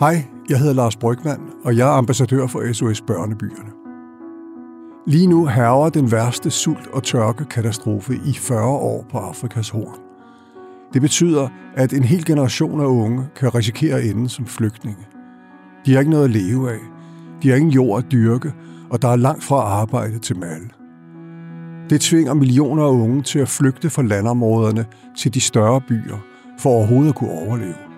Hej, 0.00 0.24
jeg 0.48 0.58
hedder 0.58 0.74
Lars 0.74 0.96
Brygman, 0.96 1.40
og 1.64 1.76
jeg 1.76 1.88
er 1.88 1.92
ambassadør 1.92 2.46
for 2.46 2.72
SOS 2.72 3.00
Børnebyerne. 3.00 3.70
Lige 5.06 5.26
nu 5.26 5.46
hærger 5.46 5.88
den 5.88 6.12
værste 6.12 6.50
sult- 6.50 6.90
og 6.92 7.02
tørkekatastrofe 7.02 8.14
i 8.26 8.32
40 8.32 8.66
år 8.66 9.06
på 9.10 9.18
Afrikas 9.18 9.68
horn. 9.68 9.98
Det 10.94 11.02
betyder, 11.02 11.48
at 11.74 11.92
en 11.92 12.04
hel 12.04 12.24
generation 12.24 12.80
af 12.80 12.84
unge 12.84 13.28
kan 13.36 13.54
risikere 13.54 13.98
at 13.98 14.04
ende 14.04 14.28
som 14.28 14.46
flygtninge. 14.46 15.06
De 15.86 15.92
har 15.92 16.00
ikke 16.00 16.10
noget 16.10 16.24
at 16.24 16.30
leve 16.30 16.70
af. 16.72 16.80
De 17.42 17.48
har 17.48 17.56
ingen 17.56 17.72
jord 17.72 18.04
at 18.04 18.12
dyrke, 18.12 18.52
og 18.90 19.02
der 19.02 19.08
er 19.08 19.16
langt 19.16 19.44
fra 19.44 19.56
arbejde 19.56 20.18
til 20.18 20.38
mal. 20.38 20.72
Det 21.90 22.00
tvinger 22.00 22.34
millioner 22.34 22.82
af 22.84 22.90
unge 22.90 23.22
til 23.22 23.38
at 23.38 23.48
flygte 23.48 23.90
fra 23.90 24.02
landområderne 24.02 24.84
til 25.16 25.34
de 25.34 25.40
større 25.40 25.80
byer, 25.80 26.18
for 26.58 26.70
overhovedet 26.70 27.08
at 27.08 27.14
kunne 27.16 27.30
overleve. 27.30 27.89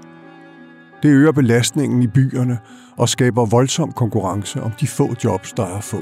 Det 1.02 1.08
øger 1.08 1.32
belastningen 1.32 2.02
i 2.02 2.06
byerne 2.06 2.58
og 2.96 3.08
skaber 3.08 3.46
voldsom 3.46 3.92
konkurrence 3.92 4.62
om 4.62 4.70
de 4.80 4.86
få 4.86 5.14
jobs, 5.24 5.52
der 5.52 5.66
er 5.66 5.80
få. 5.80 6.00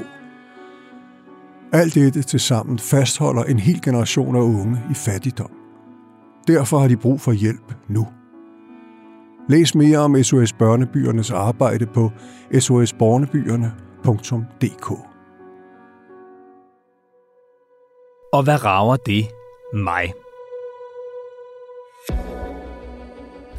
Alt 1.73 1.95
dette 1.95 2.21
til 2.21 2.39
sammen 2.39 2.79
fastholder 2.79 3.43
en 3.43 3.59
hel 3.59 3.81
generation 3.81 4.35
af 4.35 4.41
unge 4.41 4.83
i 4.91 4.93
fattigdom. 4.93 5.51
Derfor 6.47 6.79
har 6.79 6.87
de 6.87 6.97
brug 6.97 7.21
for 7.21 7.31
hjælp 7.31 7.73
nu. 7.87 8.07
Læs 9.49 9.75
mere 9.75 9.97
om 9.97 10.23
SOS 10.23 10.53
Børnebyernes 10.53 11.31
arbejde 11.31 11.85
på 11.85 12.11
sosbornebyerne.dk. 12.59 14.91
Og 18.33 18.43
hvad 18.43 18.65
rager 18.65 18.95
det 18.95 19.25
mig? 19.73 20.13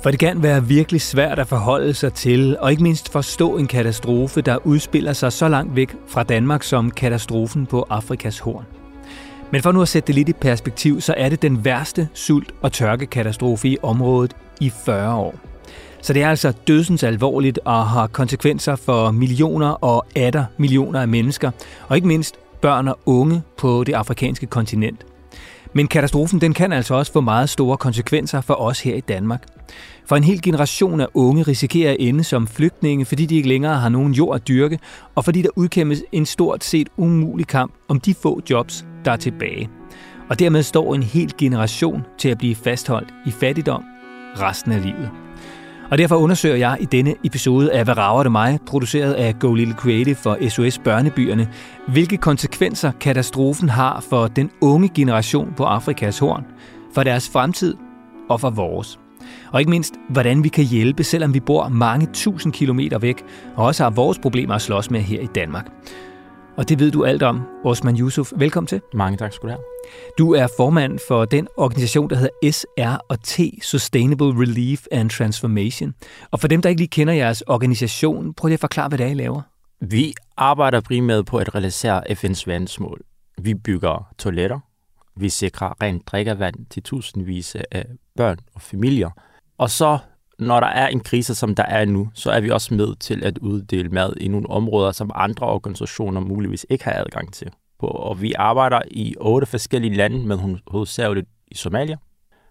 For 0.02 0.11
det 0.11 0.20
kan 0.20 0.42
være 0.42 0.64
virkelig 0.64 1.00
svært 1.00 1.39
at 1.39 1.47
forholde 1.47 1.95
sig 1.95 2.12
til, 2.12 2.56
og 2.61 2.70
ikke 2.70 2.83
mindst 2.83 3.12
forstå 3.12 3.56
en 3.56 3.67
katastrofe, 3.67 4.41
der 4.41 4.67
udspiller 4.67 5.12
sig 5.12 5.33
så 5.33 5.48
langt 5.48 5.77
væk 5.77 5.94
fra 6.09 6.22
Danmark 6.22 6.62
som 6.62 6.91
katastrofen 6.91 7.67
på 7.67 7.86
Afrikas 7.91 8.39
horn. 8.39 8.64
Men 9.50 9.62
for 9.62 9.72
nu 9.72 9.83
at 9.83 9.89
sætte 9.89 10.06
det 10.06 10.14
lidt 10.14 10.28
i 10.28 10.33
perspektiv, 10.33 11.00
så 11.00 11.14
er 11.17 11.28
det 11.28 11.42
den 11.42 11.64
værste 11.64 12.09
sult- 12.14 12.55
og 12.62 12.72
tørkekatastrofe 12.72 13.69
i 13.69 13.77
området 13.83 14.36
i 14.61 14.72
40 14.84 15.14
år. 15.14 15.34
Så 16.00 16.12
det 16.12 16.22
er 16.22 16.31
altså 16.31 16.53
dødsens 16.69 17.03
alvorligt 17.03 17.59
og 17.64 17.87
har 17.87 18.06
konsekvenser 18.06 18.77
for 18.77 19.11
millioner 19.11 19.69
og 19.70 20.06
atter 20.16 20.44
millioner 20.56 21.00
af 21.00 21.09
mennesker, 21.09 21.50
og 21.89 21.97
ikke 21.97 22.09
mindst 22.09 22.34
børn 22.61 22.89
og 22.89 22.98
unge 23.06 23.42
på 23.59 23.84
det 23.84 23.92
afrikanske 23.92 24.47
kontinent. 24.47 25.06
Men 25.72 25.89
katastrofen 25.89 26.41
den 26.41 26.55
kan 26.55 26.72
altså 26.72 26.94
også 26.94 27.12
få 27.12 27.20
meget 27.20 27.50
store 27.50 27.77
konsekvenser 27.77 28.41
for 28.41 28.55
os 28.55 28.81
her 28.81 28.94
i 28.94 29.00
Danmark. 29.00 29.42
For 30.06 30.17
en 30.17 30.25
hel 30.25 30.42
generation 30.42 31.00
af 31.00 31.06
unge 31.14 31.42
risikerer 31.42 31.91
at 31.91 31.97
ende 32.00 32.25
som 32.25 32.47
flygtninge, 32.47 33.05
fordi 33.05 33.27
de 33.27 33.36
ikke 33.36 33.48
længere 33.48 33.77
har 33.77 33.89
nogen 33.89 34.12
jord 34.12 34.34
at 34.36 34.48
dyrke, 34.48 34.78
og 35.14 35.25
fordi 35.25 35.42
der 35.42 35.48
udkæmpes 35.56 36.03
en 36.12 36.27
stort 36.27 36.64
set 36.64 36.89
umulig 36.97 37.47
kamp 37.47 37.72
om 37.89 38.00
de 38.00 38.14
få 38.14 38.41
jobs, 38.50 38.84
der 39.05 39.12
er 39.12 39.17
tilbage. 39.17 39.69
Og 40.28 40.39
dermed 40.39 40.62
står 40.62 40.94
en 40.94 41.03
hel 41.03 41.33
generation 41.39 42.03
til 42.19 42.28
at 42.28 42.39
blive 42.39 42.55
fastholdt 42.55 43.14
i 43.27 43.31
fattigdom 43.31 43.83
resten 44.39 44.72
af 44.72 44.83
livet. 44.83 45.11
Og 45.91 45.98
derfor 45.98 46.16
undersøger 46.16 46.56
jeg 46.56 46.77
i 46.81 46.84
denne 46.84 47.14
episode 47.25 47.72
af 47.72 47.84
Hvad 47.84 47.97
rager 47.97 48.22
det 48.22 48.33
mig, 48.33 48.59
produceret 48.66 49.12
af 49.12 49.39
Go 49.39 49.55
Little 49.55 49.75
Creative 49.75 50.14
for 50.14 50.48
SOS 50.48 50.78
Børnebyerne, 50.78 51.48
hvilke 51.89 52.16
konsekvenser 52.16 52.92
katastrofen 53.00 53.69
har 53.69 54.00
for 54.00 54.27
den 54.27 54.50
unge 54.61 54.89
generation 54.89 55.53
på 55.56 55.64
Afrikas 55.64 56.19
horn, 56.19 56.44
for 56.94 57.03
deres 57.03 57.28
fremtid 57.28 57.77
og 58.28 58.41
for 58.41 58.50
vores. 58.50 59.02
Og 59.52 59.61
ikke 59.61 59.70
mindst, 59.70 59.94
hvordan 60.08 60.44
vi 60.44 60.48
kan 60.48 60.64
hjælpe, 60.64 61.05
selvom 61.05 61.34
vi 61.34 61.41
bor 61.41 61.69
mange 61.69 62.08
tusind 62.12 62.52
kilometer 62.52 62.98
væk, 62.98 63.22
og 63.56 63.64
også 63.64 63.83
har 63.83 63.91
vores 63.91 64.19
problemer 64.19 64.54
at 64.54 64.62
slås 64.62 64.91
med 64.91 65.00
her 65.00 65.20
i 65.20 65.28
Danmark. 65.34 65.70
Og 66.56 66.69
det 66.69 66.78
ved 66.78 66.91
du 66.91 67.04
alt 67.04 67.22
om, 67.22 67.41
Osman 67.65 67.97
Yusuf. 68.00 68.32
Velkommen 68.37 68.66
til. 68.66 68.81
Mange 68.94 69.16
tak 69.16 69.32
skal 69.32 69.48
du 69.48 69.53
have. 69.53 69.62
Du 70.19 70.34
er 70.34 70.47
formand 70.56 70.98
for 71.09 71.25
den 71.25 71.48
organisation, 71.56 72.10
der 72.10 72.16
hedder 72.16 72.50
SR&T, 72.50 73.65
Sustainable 73.65 74.26
Relief 74.26 74.84
and 74.93 75.10
Transformation. 75.10 75.94
Og 76.31 76.41
for 76.41 76.49
dem, 76.49 76.62
der 76.62 76.69
ikke 76.69 76.81
lige 76.81 76.88
kender 76.88 77.14
jeres 77.14 77.41
organisation, 77.41 78.34
prøv 78.34 78.49
lige 78.49 78.54
at 78.54 78.60
forklare, 78.60 78.88
hvad 78.88 78.99
det 78.99 79.06
er, 79.06 79.10
I 79.10 79.14
laver. 79.14 79.43
Vi 79.81 80.14
arbejder 80.37 80.81
primært 80.81 81.26
på 81.26 81.37
at 81.37 81.54
realisere 81.54 82.10
FN's 82.10 82.43
verdensmål. 82.47 83.00
Vi 83.43 83.54
bygger 83.54 84.09
toiletter, 84.19 84.60
vi 85.17 85.28
sikrer 85.28 85.83
rent 85.83 86.06
drikkevand 86.06 86.55
til 86.71 86.83
tusindvis 86.83 87.56
af 87.71 87.87
børn 88.17 88.39
og 88.55 88.62
familier. 88.62 89.11
Og 89.59 89.71
så, 89.71 89.99
når 90.39 90.61
der 90.61 90.67
er 90.67 90.89
en 90.89 91.00
krise, 91.00 91.34
som 91.34 91.55
der 91.55 91.62
er 91.62 91.84
nu, 91.84 92.11
så 92.15 92.31
er 92.31 92.41
vi 92.41 92.50
også 92.50 92.75
med 92.75 92.95
til 92.97 93.25
at 93.25 93.39
uddele 93.39 93.89
mad 93.89 94.12
i 94.17 94.28
nogle 94.28 94.50
områder, 94.50 94.93
som 94.93 95.11
andre 95.15 95.47
organisationer 95.47 96.21
muligvis 96.21 96.67
ikke 96.71 96.84
har 96.84 96.93
adgang 96.93 97.33
til. 97.33 97.50
Og 97.78 98.23
vi 98.23 98.33
arbejder 98.33 98.81
i 98.91 99.15
otte 99.21 99.47
forskellige 99.47 99.95
lande, 99.95 100.27
men 100.27 100.61
hovedsageligt 100.67 101.29
i 101.50 101.55
Somalia. 101.55 101.97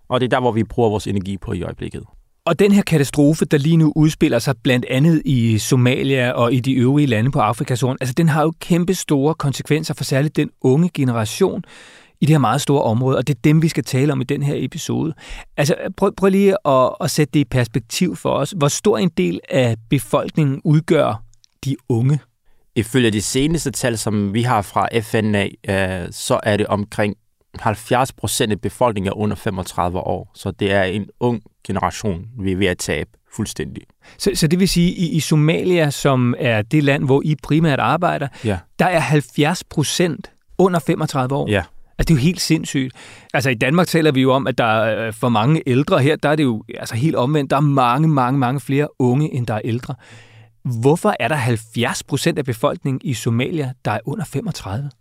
Og 0.10 0.20
det 0.20 0.26
er 0.26 0.30
der, 0.30 0.40
hvor 0.40 0.52
vi 0.52 0.64
bruger 0.64 0.90
vores 0.90 1.08
energi 1.08 1.38
på 1.38 1.54
i 1.54 1.64
øjeblikket. 1.64 2.04
Og 2.46 2.60
den 2.60 2.72
her 2.72 2.82
katastrofe, 2.82 3.46
der 3.46 3.58
lige 3.58 3.78
nu 3.78 3.94
udspiller 3.96 4.40
sig 4.40 4.56
blandt 4.64 4.86
andet 4.86 5.22
i 5.26 5.58
Somalia 5.58 6.32
og 6.32 6.54
i 6.54 6.60
de 6.60 6.74
øvrige 6.74 7.08
lande 7.08 7.32
på 7.32 7.40
Afrikas 7.40 7.82
Horn, 7.82 7.98
altså 8.02 8.14
den 8.14 8.30
har 8.30 8.42
jo 8.42 8.54
kæmpe 8.60 8.94
store 8.94 9.34
konsekvenser 9.34 9.94
for 9.94 10.04
særligt 10.04 10.36
den 10.36 10.50
unge 10.62 10.90
generation, 10.94 11.64
i 12.22 12.26
det 12.26 12.34
her 12.34 12.40
meget 12.40 12.62
store 12.62 12.84
område, 12.84 13.18
og 13.18 13.28
det 13.28 13.36
er 13.36 13.40
dem, 13.44 13.62
vi 13.62 13.68
skal 13.68 13.84
tale 13.84 14.14
om 14.14 14.22
i 14.22 14.24
den 14.24 14.44
her 14.44 14.56
episode. 14.58 15.14
Altså, 15.58 15.76
prøv, 15.98 16.16
prøv 16.16 16.30
lige 16.30 16.68
at, 16.68 16.90
at 17.02 17.12
sætte 17.12 17.32
det 17.34 17.40
i 17.40 17.46
perspektiv 17.46 18.16
for 18.16 18.30
os. 18.30 18.54
Hvor 18.58 18.68
stor 18.68 18.98
en 18.98 19.10
del 19.10 19.40
af 19.50 19.76
befolkningen 19.90 20.62
udgør 20.64 21.24
de 21.66 21.76
unge? 21.90 22.20
Ifølge 22.76 23.12
de 23.12 23.22
seneste 23.22 23.72
tal, 23.72 23.98
som 23.98 24.34
vi 24.34 24.42
har 24.42 24.62
fra 24.62 24.88
FN 25.02 25.36
af, 25.36 25.56
øh, 25.70 26.08
så 26.12 26.40
er 26.44 26.58
det 26.58 26.68
omkring 26.68 27.16
70 27.60 28.12
procent 28.12 28.52
af 28.52 28.62
befolkningen 28.62 29.08
er 29.08 29.18
under 29.18 29.36
35 29.36 30.00
år. 30.00 30.32
Så 30.36 30.52
det 30.52 30.72
er 30.72 30.84
en 30.84 31.06
ung 31.20 31.42
generation, 31.68 32.26
vi 32.40 32.52
er 32.52 32.56
ved 32.56 32.68
at 32.68 32.78
tabe 32.78 33.10
fuldstændig. 33.36 33.84
Så, 34.18 34.32
så 34.34 34.48
det 34.48 34.60
vil 34.60 34.70
sige, 34.70 34.92
i, 34.92 35.10
i 35.10 35.20
Somalia, 35.20 35.90
som 35.90 36.36
er 36.38 36.62
det 36.62 36.84
land, 36.84 37.04
hvor 37.04 37.22
I 37.26 37.36
primært 37.44 37.80
arbejder, 37.80 38.28
ja. 38.46 38.58
der 38.80 38.86
er 38.86 39.00
70 39.00 39.64
procent 39.64 40.32
under 40.58 40.80
35 40.80 41.36
år? 41.36 41.50
Ja. 41.50 41.64
Altså, 42.02 42.14
det 42.14 42.20
er 42.20 42.22
jo 42.22 42.26
helt 42.26 42.42
sindssygt. 42.42 42.96
Altså, 43.34 43.50
i 43.50 43.54
Danmark 43.56 43.88
taler 43.88 44.12
vi 44.12 44.22
jo 44.22 44.32
om, 44.32 44.48
at 44.48 44.58
der 44.58 44.64
er 44.64 45.08
øh, 45.08 45.14
for 45.14 45.30
mange 45.30 45.64
ældre. 45.68 46.00
Her 46.00 46.16
der 46.16 46.30
er 46.30 46.36
det 46.36 46.44
jo 46.44 46.64
altså, 46.80 46.96
helt 46.96 47.16
omvendt. 47.16 47.52
Der 47.52 47.58
er 47.58 47.62
mange, 47.62 48.08
mange, 48.08 48.40
mange 48.40 48.60
flere 48.60 48.88
unge, 49.00 49.34
end 49.34 49.48
der 49.48 49.54
er 49.54 49.62
ældre. 49.64 49.96
Hvorfor 50.64 51.16
er 51.20 51.28
der 51.28 51.36
70 51.36 52.04
procent 52.04 52.38
af 52.38 52.46
befolkningen 52.46 53.02
i 53.04 53.14
Somalia, 53.14 53.74
der 53.86 53.92
er 53.92 54.00
under 54.06 54.26
35? 54.26 54.92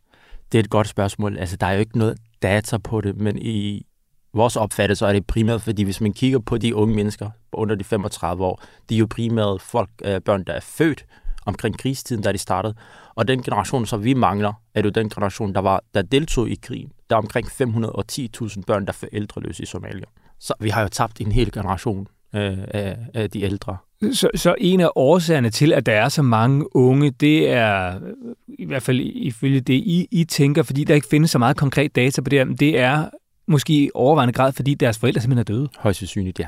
Det 0.53 0.59
er 0.59 0.63
et 0.63 0.71
godt 0.71 0.89
spørgsmål. 0.89 1.39
Altså, 1.39 1.57
der 1.57 1.67
er 1.67 1.73
jo 1.73 1.81
ikke 1.81 1.99
noget 1.99 2.19
data 2.43 2.79
på 2.79 3.01
det, 3.01 3.17
men 3.17 3.39
i 3.39 3.87
vores 4.35 4.57
opfattelse 4.57 5.07
er 5.07 5.13
det 5.13 5.27
primært, 5.27 5.63
fordi 5.63 5.83
hvis 5.83 6.01
man 6.01 6.13
kigger 6.13 6.39
på 6.39 6.59
de 6.59 6.75
unge 6.75 6.95
mennesker 6.95 7.31
under 7.53 7.75
de 7.75 7.85
35 7.85 8.45
år, 8.45 8.63
de 8.89 8.95
er 8.95 8.99
jo 8.99 9.07
primært 9.11 9.61
folk, 9.61 9.91
øh, 10.05 10.21
børn, 10.21 10.45
der 10.45 10.53
er 10.53 10.61
født 10.61 11.05
omkring 11.47 11.79
krigstiden, 11.79 12.23
da 12.23 12.33
de 12.33 12.39
startede. 12.39 12.75
Og 13.15 13.29
den 13.29 13.43
generation, 13.43 13.87
som 13.87 14.05
vi 14.05 14.15
mangler, 14.15 14.53
er 14.75 14.83
jo 14.83 14.91
den 14.91 15.09
generation, 15.09 15.55
der, 15.55 15.61
var, 15.61 15.83
der 15.95 16.03
deltog 16.03 16.51
i 16.51 16.59
krigen. 16.63 16.93
Der 17.11 17.17
er 17.17 17.21
omkring 17.21 17.47
510.000 17.47 18.63
børn, 18.67 18.85
der 18.85 18.93
er 18.93 18.97
forældreløse 18.97 19.63
i 19.63 19.67
Somalia. 19.67 20.05
Så 20.41 20.55
vi 20.61 20.69
har 20.69 20.83
jo 20.83 20.89
tabt 20.89 21.21
en 21.21 21.33
hel 21.33 21.53
generation 21.53 22.07
øh, 22.35 22.59
af, 22.69 22.97
af 23.15 23.31
de 23.31 23.43
ældre. 23.43 23.77
Så, 24.13 24.29
så 24.35 24.55
en 24.59 24.81
af 24.81 24.91
årsagerne 24.97 25.51
til, 25.51 25.73
at 25.73 25.87
der 25.87 25.93
er 25.93 26.09
så 26.09 26.23
mange 26.23 26.77
unge, 26.77 27.11
det 27.11 27.51
er 27.51 28.01
i 28.49 28.65
hvert 28.65 28.83
fald 28.83 29.01
ifølge 29.01 29.61
det, 29.61 29.75
I, 29.75 30.09
I 30.11 30.25
tænker, 30.25 30.63
fordi 30.63 30.85
der 30.85 30.95
ikke 30.95 31.07
findes 31.11 31.31
så 31.31 31.39
meget 31.39 31.57
konkret 31.57 31.97
data 31.97 32.21
på 32.21 32.31
det 32.31 32.61
det 32.61 32.79
er 32.79 33.09
måske 33.47 33.73
i 33.73 33.91
overvejende 33.95 34.33
grad, 34.33 34.53
fordi 34.53 34.75
deres 34.75 34.99
forældre 34.99 35.21
simpelthen 35.21 35.55
er 35.55 35.59
døde. 35.59 35.69
Højst 35.79 35.99
sandsynligt, 35.99 36.41
ja. 36.41 36.47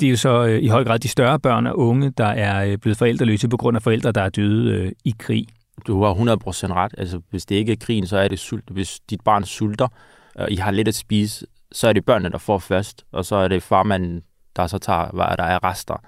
Det 0.00 0.06
er 0.06 0.10
jo 0.10 0.16
så 0.16 0.44
øh, 0.46 0.62
i 0.62 0.68
høj 0.68 0.84
grad 0.84 0.98
de 0.98 1.08
større 1.08 1.40
børn 1.40 1.66
og 1.66 1.78
unge, 1.78 2.10
der 2.10 2.26
er 2.26 2.64
øh, 2.64 2.78
blevet 2.78 2.98
forældreløse 2.98 3.48
på 3.48 3.56
grund 3.56 3.76
af 3.76 3.82
forældre, 3.82 4.12
der 4.12 4.22
er 4.22 4.28
døde 4.28 4.70
øh, 4.74 4.92
i 5.04 5.14
krig. 5.18 5.46
Du 5.86 6.04
har 6.04 6.14
100% 6.14 6.72
ret. 6.72 6.94
Altså, 6.98 7.20
hvis 7.30 7.46
det 7.46 7.54
ikke 7.54 7.72
er 7.72 7.76
krigen, 7.76 8.06
så 8.06 8.18
er 8.18 8.28
det 8.28 8.38
sult. 8.38 8.70
Hvis 8.70 9.00
dit 9.10 9.20
barn 9.20 9.44
sulter, 9.44 9.88
og 10.34 10.50
I 10.50 10.56
har 10.56 10.70
lidt 10.70 10.88
at 10.88 10.94
spise, 10.94 11.46
så 11.72 11.88
er 11.88 11.92
det 11.92 12.04
børnene, 12.04 12.30
der 12.30 12.38
får 12.38 12.58
først, 12.58 13.04
og 13.12 13.24
så 13.24 13.36
er 13.36 13.48
det 13.48 13.62
farmanden, 13.62 14.22
der 14.56 14.66
så 14.66 14.78
tager, 14.78 15.10
hvad 15.12 15.36
der 15.38 15.44
er 15.44 15.64
rester. 15.64 16.04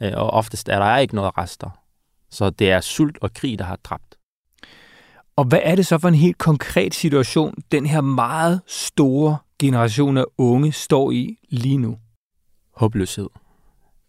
Og 0.00 0.30
oftest 0.30 0.68
er 0.68 0.78
der 0.78 0.96
ikke 0.96 1.14
noget 1.14 1.38
rester. 1.38 1.70
Så 2.30 2.50
det 2.50 2.70
er 2.70 2.80
sult 2.80 3.18
og 3.20 3.34
krig, 3.34 3.58
der 3.58 3.64
har 3.64 3.76
dræbt. 3.76 4.14
Og 5.36 5.44
hvad 5.44 5.60
er 5.62 5.74
det 5.74 5.86
så 5.86 5.98
for 5.98 6.08
en 6.08 6.14
helt 6.14 6.38
konkret 6.38 6.94
situation, 6.94 7.54
den 7.72 7.86
her 7.86 8.00
meget 8.00 8.60
store 8.66 9.36
generation 9.58 10.16
af 10.16 10.24
unge 10.38 10.72
står 10.72 11.10
i 11.10 11.38
lige 11.50 11.78
nu? 11.78 11.98
Håbløshed. 12.76 13.28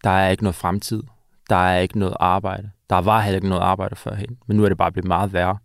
Der 0.04 0.10
er 0.10 0.28
ikke 0.28 0.42
noget 0.42 0.54
fremtid. 0.54 1.02
Der 1.50 1.56
er 1.56 1.78
ikke 1.78 1.98
noget 1.98 2.16
arbejde. 2.20 2.70
Der 2.90 2.96
var 2.96 3.20
heller 3.20 3.36
ikke 3.36 3.48
noget 3.48 3.62
arbejde 3.62 3.96
førhen, 3.96 4.38
men 4.46 4.56
nu 4.56 4.64
er 4.64 4.68
det 4.68 4.78
bare 4.78 4.92
blevet 4.92 5.08
meget 5.08 5.32
værre. 5.32 5.58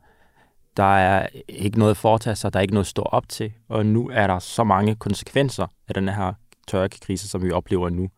Der 0.78 0.98
er 0.98 1.28
ikke 1.50 1.80
noget 1.80 1.92
at 1.92 1.98
foretage 1.98 2.36
sig, 2.36 2.54
der 2.54 2.60
er 2.60 2.62
ikke 2.62 2.74
noget 2.74 2.86
at 2.86 2.90
stå 2.90 3.02
op 3.02 3.30
til, 3.30 3.54
og 3.70 3.86
nu 3.86 4.10
er 4.14 4.28
der 4.28 4.40
så 4.40 4.64
mange 4.64 4.96
konsekvenser 4.96 5.68
af 5.88 5.94
den 5.94 6.10
her 6.10 6.34
tørkekrise, 6.68 7.30
som 7.30 7.44
vi 7.44 7.52
oplever 7.52 7.90
nu. 7.90 8.04
Øh, 8.04 8.10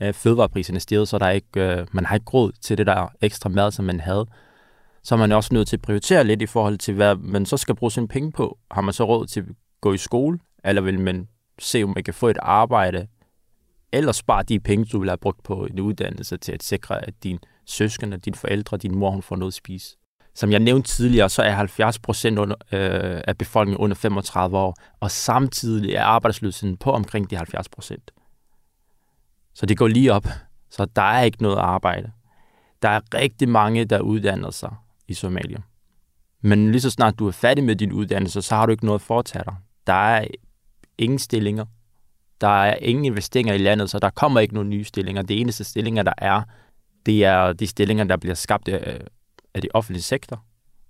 fødevarepriserne 0.00 0.14
fødevarepriserne 0.14 0.80
stiger, 0.80 1.04
så 1.04 1.18
der 1.18 1.26
er 1.26 1.30
ikke, 1.30 1.60
øh, 1.60 1.86
man 1.92 2.06
har 2.06 2.14
ikke 2.14 2.30
råd 2.30 2.52
til 2.52 2.78
det 2.78 2.86
der 2.86 3.12
ekstra 3.20 3.48
mad, 3.48 3.70
som 3.70 3.84
man 3.84 4.00
havde. 4.00 4.26
Så 5.02 5.14
er 5.14 5.18
man 5.18 5.32
også 5.32 5.54
nødt 5.54 5.68
til 5.68 5.76
at 5.76 5.82
prioritere 5.82 6.24
lidt 6.24 6.42
i 6.42 6.46
forhold 6.46 6.78
til, 6.78 6.94
hvad 6.94 7.16
man 7.16 7.46
så 7.46 7.56
skal 7.56 7.74
bruge 7.74 7.92
sine 7.92 8.08
penge 8.08 8.32
på. 8.32 8.58
Har 8.70 8.80
man 8.80 8.94
så 8.94 9.04
råd 9.04 9.26
til 9.26 9.40
at 9.40 9.46
gå 9.80 9.92
i 9.92 9.98
skole, 9.98 10.38
eller 10.64 10.82
vil 10.82 11.00
man 11.00 11.28
se, 11.58 11.82
om 11.82 11.92
man 11.94 12.04
kan 12.04 12.14
få 12.14 12.28
et 12.28 12.38
arbejde, 12.42 13.06
eller 13.94 14.12
spare 14.12 14.42
de 14.42 14.60
penge, 14.60 14.84
du 14.84 14.98
vil 14.98 15.08
have 15.08 15.18
brugt 15.18 15.42
på 15.42 15.66
en 15.66 15.80
uddannelse 15.80 16.36
til 16.36 16.52
at 16.52 16.62
sikre, 16.62 17.06
at 17.06 17.14
din 17.22 17.38
søskende, 17.66 18.16
dine 18.16 18.36
forældre, 18.36 18.76
din 18.76 18.98
mor, 18.98 19.10
hun 19.10 19.22
får 19.22 19.36
noget 19.36 19.50
at 19.50 19.54
spise. 19.54 19.96
Som 20.34 20.50
jeg 20.50 20.60
nævnte 20.60 20.88
tidligere, 20.88 21.28
så 21.28 21.42
er 21.42 21.50
70 21.50 21.98
procent 21.98 22.38
øh, 22.38 22.50
af 23.28 23.38
befolkningen 23.38 23.84
under 23.84 23.94
35 23.94 24.58
år, 24.58 24.76
og 25.00 25.10
samtidig 25.10 25.94
er 25.94 26.04
arbejdsløsheden 26.04 26.76
på 26.76 26.90
omkring 26.90 27.30
de 27.30 27.36
70 27.36 27.68
procent. 27.68 28.10
Så 29.54 29.66
det 29.66 29.78
går 29.78 29.86
lige 29.86 30.12
op. 30.12 30.26
Så 30.70 30.84
der 30.84 31.02
er 31.02 31.22
ikke 31.22 31.42
noget 31.42 31.56
arbejde. 31.56 32.12
Der 32.82 32.88
er 32.88 33.00
rigtig 33.14 33.48
mange, 33.48 33.84
der 33.84 34.00
uddanner 34.00 34.50
sig 34.50 34.74
i 35.08 35.14
Somalia. 35.14 35.58
Men 36.40 36.70
lige 36.70 36.80
så 36.80 36.90
snart 36.90 37.18
du 37.18 37.26
er 37.26 37.32
færdig 37.32 37.64
med 37.64 37.76
din 37.76 37.92
uddannelse, 37.92 38.42
så 38.42 38.54
har 38.54 38.66
du 38.66 38.72
ikke 38.72 38.84
noget 38.84 38.98
at 38.98 39.06
foretage 39.06 39.44
dig. 39.44 39.54
Der 39.86 39.92
er 39.92 40.26
ingen 40.98 41.18
stillinger. 41.18 41.64
Der 42.40 42.48
er 42.62 42.76
ingen 42.76 43.04
investeringer 43.04 43.54
i 43.54 43.58
landet, 43.58 43.90
så 43.90 43.98
der 43.98 44.10
kommer 44.10 44.40
ikke 44.40 44.54
nogen 44.54 44.70
nye 44.70 44.84
stillinger. 44.84 45.22
Det 45.22 45.40
eneste 45.40 45.64
stillinger, 45.64 46.02
der 46.02 46.12
er, 46.18 46.42
det 47.06 47.24
er 47.24 47.52
de 47.52 47.66
stillinger, 47.66 48.04
der 48.04 48.16
bliver 48.16 48.34
skabt 48.34 48.68
af, 48.68 49.00
af 49.54 49.62
de 49.62 49.68
offentlige 49.74 50.02
sektor. 50.02 50.44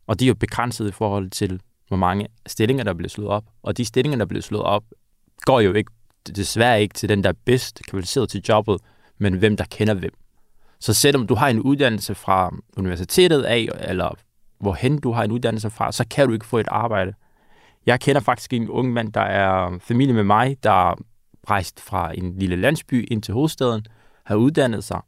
Og 0.07 0.21
de 0.21 0.25
er 0.25 0.29
jo 0.29 0.35
begrænset 0.35 0.89
i 0.89 0.93
forhold 0.93 1.31
til, 1.31 1.61
hvor 1.89 1.97
mange 1.97 2.27
stillinger, 2.47 2.85
der 2.85 2.95
bliver 2.95 3.09
slået 3.09 3.31
op. 3.31 3.45
Og 3.63 3.77
de 3.77 3.85
stillinger, 3.85 4.19
der 4.19 4.25
bliver 4.25 4.43
slået 4.43 4.65
op, 4.65 4.85
går 5.41 5.61
jo 5.61 5.73
ikke, 5.73 5.93
desværre 6.37 6.83
ikke 6.83 6.95
til 6.95 7.09
den, 7.09 7.25
der 7.25 7.29
er 7.29 7.35
bedst 7.45 7.81
kvalificeret 7.89 8.29
til 8.29 8.43
jobbet, 8.49 8.81
men 9.19 9.35
hvem 9.35 9.57
der 9.57 9.65
kender 9.71 9.95
hvem. 9.95 10.13
Så 10.81 10.95
selvom 10.95 11.27
du 11.27 11.35
har 11.35 11.49
en 11.49 11.61
uddannelse 11.61 12.15
fra 12.15 12.55
universitetet 12.77 13.43
af, 13.43 13.69
eller 13.81 14.11
hvorhen 14.59 15.01
du 15.01 15.13
har 15.13 15.25
en 15.25 15.31
uddannelse 15.31 15.71
fra, 15.71 15.93
så 15.93 16.05
kan 16.11 16.27
du 16.27 16.33
ikke 16.33 16.47
få 16.47 16.59
et 16.59 16.69
arbejde. 16.69 17.13
Jeg 17.87 18.01
kender 18.01 18.21
faktisk 18.21 18.53
en 18.53 18.69
ung 18.69 18.93
mand, 18.93 19.13
der 19.13 19.21
er 19.21 19.79
familie 19.81 20.15
med 20.15 20.25
mig, 20.25 20.57
der 20.63 20.95
rejst 21.51 21.81
fra 21.81 22.13
en 22.15 22.39
lille 22.39 22.57
landsby 22.57 23.09
ind 23.11 23.23
til 23.23 23.35
hovedstaden, 23.35 23.87
har 24.25 24.35
uddannet 24.37 24.85
sig 24.85 25.01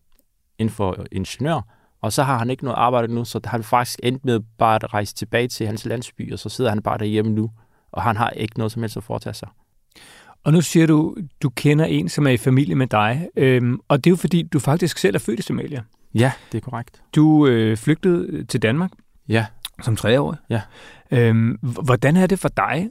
inden 0.58 0.74
for 0.74 1.06
ingeniør, 1.12 1.60
og 2.00 2.12
så 2.12 2.22
har 2.22 2.38
han 2.38 2.50
ikke 2.50 2.64
noget 2.64 2.76
arbejde 2.76 3.14
nu, 3.14 3.24
så 3.24 3.40
han 3.44 3.62
faktisk 3.62 4.00
endt 4.02 4.24
med 4.24 4.40
bare 4.58 4.74
at 4.74 4.94
rejse 4.94 5.14
tilbage 5.14 5.48
til 5.48 5.66
hans 5.66 5.84
landsby, 5.84 6.32
og 6.32 6.38
så 6.38 6.48
sidder 6.48 6.70
han 6.70 6.82
bare 6.82 6.98
derhjemme 6.98 7.32
nu, 7.32 7.50
og 7.92 8.02
han 8.02 8.16
har 8.16 8.30
ikke 8.30 8.58
noget 8.58 8.72
som 8.72 8.82
helst 8.82 8.96
at 8.96 9.04
foretage 9.04 9.34
sig. 9.34 9.48
Og 10.44 10.52
nu 10.52 10.60
siger 10.60 10.86
du, 10.86 11.16
du 11.42 11.50
kender 11.50 11.84
en, 11.84 12.08
som 12.08 12.26
er 12.26 12.30
i 12.30 12.36
familie 12.36 12.74
med 12.74 12.86
dig, 12.86 13.28
øhm, 13.36 13.80
og 13.88 14.04
det 14.04 14.10
er 14.10 14.12
jo 14.12 14.16
fordi, 14.16 14.42
du 14.42 14.58
faktisk 14.58 14.98
selv 14.98 15.14
er 15.14 15.18
født 15.18 15.38
i 15.38 15.42
Somalia. 15.42 15.82
Ja, 16.14 16.32
det 16.52 16.58
er 16.58 16.62
korrekt. 16.62 17.02
Du 17.14 17.46
øh, 17.46 17.76
flygtede 17.76 18.44
til 18.44 18.62
Danmark. 18.62 18.90
Ja. 19.28 19.46
Som 19.82 19.96
treårig. 19.96 20.38
Ja. 20.50 20.60
Øhm, 21.10 21.58
hvordan 21.84 22.16
er 22.16 22.26
det 22.26 22.38
for 22.38 22.48
dig, 22.48 22.90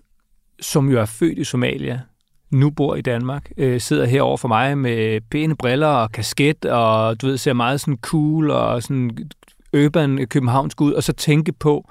som 0.62 0.89
jo 0.89 1.00
er 1.00 1.06
født 1.06 1.38
i 1.38 1.44
Somalia, 1.44 2.01
nu 2.50 2.69
bor 2.69 2.95
i 2.95 3.01
Danmark, 3.01 3.51
øh, 3.57 3.81
sidder 3.81 4.06
herover 4.06 4.38
for 4.38 4.47
mig 4.47 4.77
med 4.77 5.21
pæne 5.21 5.56
briller 5.56 5.88
og 5.88 6.12
kasket, 6.12 6.65
og 6.65 7.21
du 7.21 7.27
ved, 7.27 7.38
ser 7.38 7.53
meget 7.53 7.81
sådan 7.81 7.97
cool 8.01 8.51
og 8.51 8.83
sådan 8.83 9.30
urban 9.74 10.19
øh, 10.19 10.27
københavnsk 10.27 10.81
ud, 10.81 10.94
og 10.94 11.03
så 11.03 11.13
tænke 11.13 11.51
på, 11.51 11.89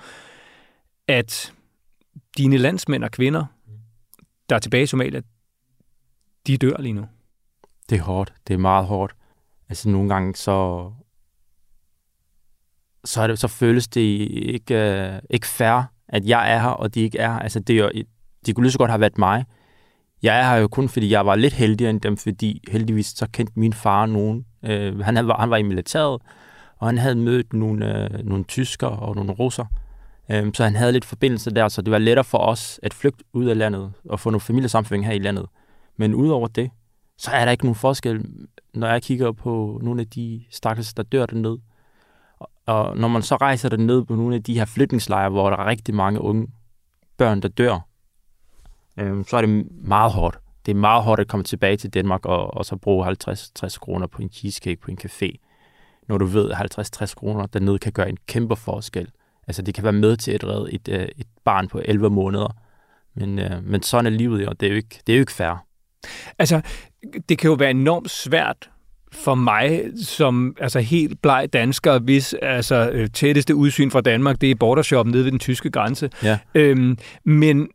at 1.08 1.52
dine 2.38 2.56
landsmænd 2.56 3.04
og 3.04 3.10
kvinder, 3.10 3.44
der 4.48 4.56
er 4.56 4.60
tilbage 4.60 4.82
i 4.82 4.86
Somalia, 4.86 5.20
de 6.46 6.56
dør 6.56 6.76
lige 6.78 6.92
nu. 6.92 7.06
Det 7.90 7.98
er 7.98 8.02
hårdt. 8.02 8.34
Det 8.48 8.54
er 8.54 8.58
meget 8.58 8.86
hårdt. 8.86 9.14
Altså 9.68 9.88
nogle 9.88 10.08
gange 10.08 10.34
så 10.34 10.90
så, 13.04 13.22
er 13.22 13.26
det, 13.26 13.38
så 13.38 13.48
føles 13.48 13.88
det 13.88 14.00
ikke, 14.00 14.74
øh, 14.74 15.20
ikke 15.30 15.46
fair, 15.46 15.82
at 16.08 16.26
jeg 16.26 16.52
er 16.52 16.58
her, 16.58 16.68
og 16.68 16.94
de 16.94 17.00
ikke 17.00 17.18
er 17.18 17.32
her. 17.32 17.38
Altså, 17.38 17.60
det 17.60 17.78
er 17.78 17.84
jo, 17.84 17.90
de 18.46 18.52
kunne 18.52 18.64
lige 18.64 18.72
så 18.72 18.78
godt 18.78 18.90
have 18.90 19.00
været 19.00 19.18
mig. 19.18 19.44
Jeg 20.24 20.40
er 20.40 20.50
her 20.50 20.56
jo 20.56 20.68
kun, 20.68 20.88
fordi 20.88 21.10
jeg 21.10 21.26
var 21.26 21.34
lidt 21.34 21.52
heldigere 21.52 21.90
end 21.90 22.00
dem, 22.00 22.16
fordi 22.16 22.62
heldigvis 22.68 23.06
så 23.06 23.26
kendte 23.32 23.52
min 23.56 23.72
far 23.72 24.06
nogen. 24.06 24.46
Øh, 24.64 24.98
han, 24.98 25.16
havde, 25.16 25.34
han 25.38 25.50
var 25.50 25.56
i 25.56 25.62
militæret, 25.62 26.22
og 26.78 26.88
han 26.88 26.98
havde 26.98 27.14
mødt 27.14 27.52
nogle, 27.52 28.04
øh, 28.04 28.26
nogle 28.26 28.44
tysker 28.44 28.86
og 28.86 29.16
nogle 29.16 29.32
russer. 29.32 29.64
Øh, 30.30 30.54
så 30.54 30.64
han 30.64 30.76
havde 30.76 30.92
lidt 30.92 31.04
forbindelse 31.04 31.50
der, 31.50 31.68
så 31.68 31.82
det 31.82 31.90
var 31.90 31.98
lettere 31.98 32.24
for 32.24 32.38
os 32.38 32.80
at 32.82 32.94
flygte 32.94 33.24
ud 33.32 33.46
af 33.46 33.58
landet 33.58 33.92
og 34.04 34.20
få 34.20 34.30
nogle 34.30 34.40
familiesamføring 34.40 35.06
her 35.06 35.12
i 35.12 35.18
landet. 35.18 35.46
Men 35.96 36.14
udover 36.14 36.48
det, 36.48 36.70
så 37.18 37.30
er 37.30 37.44
der 37.44 37.52
ikke 37.52 37.64
nogen 37.64 37.76
forskel, 37.76 38.24
når 38.74 38.88
jeg 38.88 39.02
kigger 39.02 39.32
på 39.32 39.80
nogle 39.82 40.00
af 40.00 40.06
de 40.06 40.44
stakkels, 40.50 40.94
der 40.94 41.02
dør 41.02 41.26
dernede. 41.26 41.58
Og 42.66 42.96
når 42.96 43.08
man 43.08 43.22
så 43.22 43.36
rejser 43.36 43.68
der 43.68 43.76
ned 43.76 44.04
på 44.04 44.14
nogle 44.14 44.34
af 44.34 44.42
de 44.42 44.58
her 44.58 44.64
flytningslejre, 44.64 45.30
hvor 45.30 45.50
der 45.50 45.56
er 45.56 45.66
rigtig 45.66 45.94
mange 45.94 46.20
unge 46.20 46.46
børn, 47.16 47.42
der 47.42 47.48
dør, 47.48 47.88
øh, 48.96 49.24
så 49.26 49.36
er 49.36 49.40
det 49.40 49.66
meget 49.84 50.12
hårdt. 50.12 50.38
Det 50.66 50.72
er 50.72 50.76
meget 50.76 51.02
hårdt 51.02 51.20
at 51.20 51.28
komme 51.28 51.44
tilbage 51.44 51.76
til 51.76 51.90
Danmark 51.90 52.26
og, 52.26 52.54
og 52.54 52.64
så 52.64 52.76
bruge 52.76 53.06
50-60 53.06 53.78
kroner 53.78 54.06
på 54.06 54.22
en 54.22 54.30
cheesecake 54.30 54.80
på 54.80 54.90
en 54.90 54.98
café. 55.04 55.36
Når 56.08 56.18
du 56.18 56.24
ved, 56.24 56.50
at 56.50 56.78
50-60 56.78 57.14
kroner 57.14 57.46
dernede 57.46 57.78
kan 57.78 57.92
gøre 57.92 58.08
en 58.08 58.18
kæmpe 58.26 58.56
forskel. 58.56 59.08
Altså 59.46 59.62
det 59.62 59.74
kan 59.74 59.84
være 59.84 59.92
med 59.92 60.16
til 60.16 60.32
at 60.32 60.44
redde 60.44 60.72
et, 60.72 60.88
øh, 60.88 61.08
et 61.18 61.26
barn 61.44 61.68
på 61.68 61.80
11 61.84 62.10
måneder. 62.10 62.56
Men, 63.16 63.38
øh, 63.38 63.64
men 63.64 63.82
sådan 63.82 64.12
er 64.12 64.16
livet, 64.16 64.48
og 64.48 64.60
det 64.60 64.66
er 64.66 64.70
jo 64.70 64.76
ikke, 64.76 65.00
det 65.06 65.12
er 65.12 65.16
jo 65.16 65.20
ikke 65.20 65.32
fair. 65.32 65.64
Altså, 66.38 66.60
det 67.28 67.38
kan 67.38 67.48
jo 67.48 67.54
være 67.54 67.70
enormt 67.70 68.10
svært 68.10 68.70
for 69.12 69.34
mig 69.34 69.82
som 70.02 70.56
altså 70.60 70.80
helt 70.80 71.22
bleg 71.22 71.48
dansker, 71.52 71.98
hvis 71.98 72.34
altså 72.42 72.90
øh, 72.92 73.08
tætteste 73.10 73.54
udsyn 73.54 73.90
fra 73.90 74.00
Danmark, 74.00 74.40
det 74.40 74.50
er 74.50 74.54
bordershoppen 74.54 75.12
nede 75.12 75.24
ved 75.24 75.30
den 75.30 75.38
tyske 75.38 75.70
grænse. 75.70 76.10
Ja. 76.22 76.38
Øhm, 76.54 76.98
men 77.24 77.68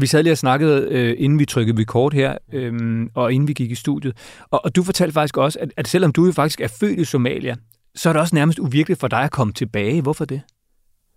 vi 0.00 0.06
sad 0.06 0.22
lige 0.22 0.32
og 0.32 0.38
snakkede, 0.38 0.88
øh, 0.90 1.14
inden 1.18 1.38
vi 1.38 1.44
trykkede 1.44 1.80
record 1.80 2.12
her, 2.12 2.38
øh, 2.52 3.06
og 3.14 3.32
inden 3.32 3.48
vi 3.48 3.52
gik 3.52 3.70
i 3.70 3.74
studiet. 3.74 4.16
Og, 4.50 4.64
og 4.64 4.76
du 4.76 4.82
fortalte 4.82 5.12
faktisk 5.12 5.36
også, 5.36 5.58
at, 5.60 5.72
at 5.76 5.88
selvom 5.88 6.12
du 6.12 6.26
jo 6.26 6.32
faktisk 6.32 6.60
er 6.60 6.68
født 6.68 6.98
i 6.98 7.04
Somalia, 7.04 7.54
så 7.94 8.08
er 8.08 8.12
det 8.12 8.20
også 8.20 8.34
nærmest 8.34 8.58
uvirkeligt 8.58 9.00
for 9.00 9.08
dig 9.08 9.20
at 9.20 9.30
komme 9.30 9.52
tilbage. 9.52 10.02
Hvorfor 10.02 10.24
det? 10.24 10.40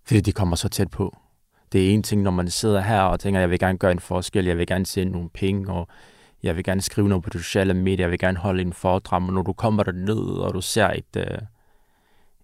Fordi 0.06 0.20
de 0.20 0.32
kommer 0.32 0.56
så 0.56 0.68
tæt 0.68 0.90
på. 0.90 1.16
Det 1.72 1.86
er 1.86 1.90
en 1.90 2.02
ting, 2.02 2.22
når 2.22 2.30
man 2.30 2.50
sidder 2.50 2.80
her 2.80 3.00
og 3.00 3.20
tænker, 3.20 3.40
jeg 3.40 3.50
vil 3.50 3.58
gerne 3.58 3.78
gøre 3.78 3.92
en 3.92 4.00
forskel, 4.00 4.44
jeg 4.44 4.58
vil 4.58 4.66
gerne 4.66 4.86
sende 4.86 5.12
nogle 5.12 5.28
penge, 5.34 5.72
og 5.72 5.88
jeg 6.42 6.56
vil 6.56 6.64
gerne 6.64 6.80
skrive 6.80 7.08
noget 7.08 7.24
på 7.24 7.30
de 7.30 7.38
sociale 7.38 7.74
medier, 7.74 8.06
jeg 8.06 8.10
vil 8.10 8.18
gerne 8.18 8.38
holde 8.38 8.62
en 8.62 8.72
foredrag, 8.72 9.22
men 9.22 9.34
når 9.34 9.42
du 9.42 9.52
kommer 9.52 9.82
der 9.82 9.92
ned, 9.92 10.18
og 10.18 10.54
du 10.54 10.60
ser 10.60 10.88
et, 10.88 11.16
øh, 11.16 11.38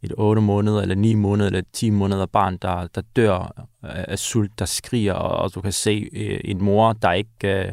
et 0.03 0.13
8 0.17 0.43
måneder, 0.43 0.83
eller 0.83 0.95
9 0.95 1.15
måneder, 1.15 1.47
eller 1.47 1.63
10 1.73 1.91
måneder 1.91 2.27
barn, 2.27 2.57
der, 2.57 2.87
der 2.87 3.03
dør 3.17 3.67
af 3.83 4.19
sult, 4.19 4.59
der 4.59 4.65
skriger, 4.65 5.13
og, 5.13 5.39
og 5.39 5.55
du 5.55 5.61
kan 5.61 5.73
se 5.73 6.09
øh, 6.13 6.41
en 6.45 6.65
mor, 6.65 6.93
der 6.93 7.13
ikke, 7.13 7.31
øh, 7.45 7.73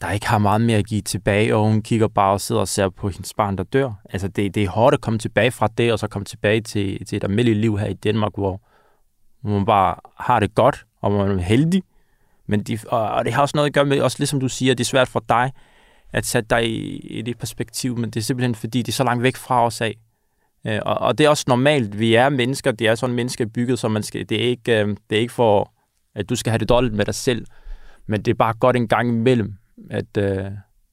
der 0.00 0.10
ikke 0.10 0.26
har 0.26 0.38
meget 0.38 0.60
mere 0.60 0.78
at 0.78 0.86
give 0.86 1.00
tilbage, 1.00 1.56
og 1.56 1.62
hun 1.62 1.82
kigger 1.82 2.08
bare 2.08 2.32
og 2.32 2.40
sidder 2.40 2.60
og 2.60 2.68
ser 2.68 2.88
på 2.88 3.08
hendes 3.08 3.34
barn, 3.34 3.58
der 3.58 3.64
dør. 3.64 3.90
Altså, 4.10 4.28
det, 4.28 4.54
det 4.54 4.62
er 4.64 4.68
hårdt 4.68 4.94
at 4.94 5.00
komme 5.00 5.18
tilbage 5.18 5.50
fra 5.50 5.68
det, 5.78 5.92
og 5.92 5.98
så 5.98 6.08
komme 6.08 6.24
tilbage 6.24 6.60
til, 6.60 7.06
til 7.06 7.16
et 7.16 7.24
almindeligt 7.24 7.58
liv 7.58 7.78
her 7.78 7.86
i 7.86 7.94
Danmark, 7.94 8.32
hvor 8.34 8.60
man 9.42 9.66
bare 9.66 9.94
har 10.18 10.40
det 10.40 10.54
godt, 10.54 10.84
og 11.00 11.12
man 11.12 11.38
er 11.38 11.42
heldig, 11.42 11.82
men 12.46 12.62
de, 12.62 12.78
og, 12.88 13.10
og 13.10 13.24
det 13.24 13.32
har 13.32 13.42
også 13.42 13.56
noget 13.56 13.66
at 13.68 13.74
gøre 13.74 13.84
med, 13.84 14.00
også 14.00 14.16
ligesom 14.18 14.40
du 14.40 14.48
siger, 14.48 14.74
det 14.74 14.84
er 14.84 14.88
svært 14.88 15.08
for 15.08 15.24
dig 15.28 15.52
at 16.12 16.26
sætte 16.26 16.48
dig 16.50 16.68
i, 16.68 16.96
i 16.96 17.22
det 17.22 17.38
perspektiv, 17.38 17.98
men 17.98 18.10
det 18.10 18.20
er 18.20 18.24
simpelthen 18.24 18.54
fordi, 18.54 18.78
det 18.78 18.88
er 18.88 18.92
så 18.96 19.04
langt 19.04 19.22
væk 19.22 19.36
fra 19.36 19.66
os 19.66 19.80
af. 19.80 19.94
Øh, 20.68 20.80
og, 20.86 20.98
og 20.98 21.18
det 21.18 21.24
er 21.24 21.28
også 21.28 21.44
normalt. 21.48 21.98
Vi 21.98 22.14
er 22.14 22.28
mennesker, 22.28 22.70
det 22.72 22.86
er 22.86 22.94
sådan 22.94 23.16
mennesker 23.16 23.46
bygget, 23.46 23.78
så 23.78 23.88
man 23.88 24.02
skal, 24.02 24.28
det, 24.28 24.44
er 24.44 24.48
ikke, 24.48 24.80
øh, 24.80 24.88
det 25.10 25.16
er 25.16 25.20
ikke 25.20 25.32
for, 25.32 25.72
at 26.14 26.28
du 26.28 26.36
skal 26.36 26.50
have 26.50 26.58
det 26.58 26.68
dårligt 26.68 26.94
med 26.94 27.04
dig 27.04 27.14
selv, 27.14 27.46
men 28.06 28.22
det 28.22 28.30
er 28.30 28.34
bare 28.34 28.54
godt 28.54 28.76
en 28.76 28.88
gang 28.88 29.08
imellem, 29.08 29.54
at, 29.90 30.16
øh, 30.18 30.44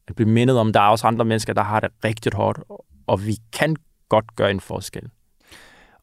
at 0.08 0.15
blive 0.15 0.29
mindet 0.29 0.58
om, 0.58 0.67
at 0.67 0.74
der 0.74 0.79
er 0.79 0.88
også 0.88 1.08
andre 1.08 1.25
mennesker, 1.25 1.53
der 1.53 1.63
har 1.63 1.79
det 1.79 1.89
rigtig 2.03 2.32
hårdt, 2.36 2.60
og 3.08 3.25
vi 3.25 3.38
kan 3.53 3.75
godt 4.10 4.36
gøre 4.36 4.51
en 4.51 4.60
forskel. 4.60 5.03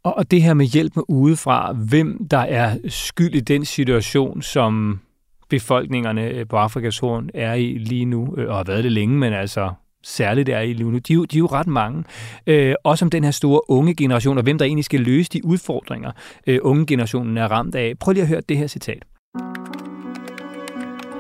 Og, 0.03 0.17
og 0.17 0.31
det 0.31 0.43
her 0.43 0.55
med 0.55 0.67
hjælp 0.67 0.97
med 0.97 1.05
udefra, 1.09 1.73
hvem 1.73 2.29
der 2.29 2.39
er 2.39 2.79
skyld 2.89 3.35
i 3.35 3.41
den 3.41 3.65
situation, 3.65 4.43
som 4.43 5.01
befolkningerne 5.49 6.25
øh, 6.25 6.49
på 6.49 6.57
Afrikas 6.57 6.99
horn 6.99 7.31
er 7.35 7.55
i 7.55 7.79
lige 7.79 8.05
nu, 8.05 8.35
øh, 8.39 8.49
og 8.49 8.57
har 8.57 8.65
været 8.65 8.85
det 8.85 8.93
længe, 8.93 9.19
men 9.19 9.33
altså 9.33 9.73
særligt 10.03 10.49
er 10.49 10.61
i 10.61 10.73
lige 10.73 10.91
nu. 10.91 10.99
De, 10.99 11.13
er 11.13 11.15
jo, 11.15 11.25
de 11.25 11.37
er 11.37 11.39
jo 11.39 11.47
ret 11.47 11.67
mange. 11.67 12.05
Øh, 12.47 12.75
også 12.85 13.05
om 13.05 13.11
den 13.11 13.25
her 13.25 13.31
store 13.31 13.71
unge 13.71 13.95
generation, 13.95 14.39
og 14.39 14.43
hvem 14.43 14.59
der 14.59 14.65
egentlig 14.65 14.85
skal 14.85 15.01
løse 15.01 15.31
de 15.33 15.45
udfordringer, 15.45 16.13
øh, 16.47 16.59
unge 16.63 16.87
generationen 16.87 17.39
er 17.39 17.49
ramt 17.49 17.75
af. 17.75 17.93
Prøv 18.01 18.13
lige 18.13 18.23
at 18.23 18.29
høre 18.29 18.41
det 18.49 18.57
her 18.57 18.67
citat. 18.67 19.05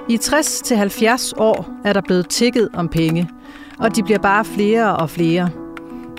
I 0.08 0.16
60-70 0.16 1.32
år 1.36 1.70
er 1.84 1.92
der 1.92 2.00
blevet 2.00 2.28
tikket 2.28 2.68
om 2.74 2.88
penge, 2.88 3.28
og 3.78 3.96
de 3.96 4.02
bliver 4.02 4.18
bare 4.18 4.44
flere 4.44 4.96
og 4.96 5.10
flere. 5.10 5.50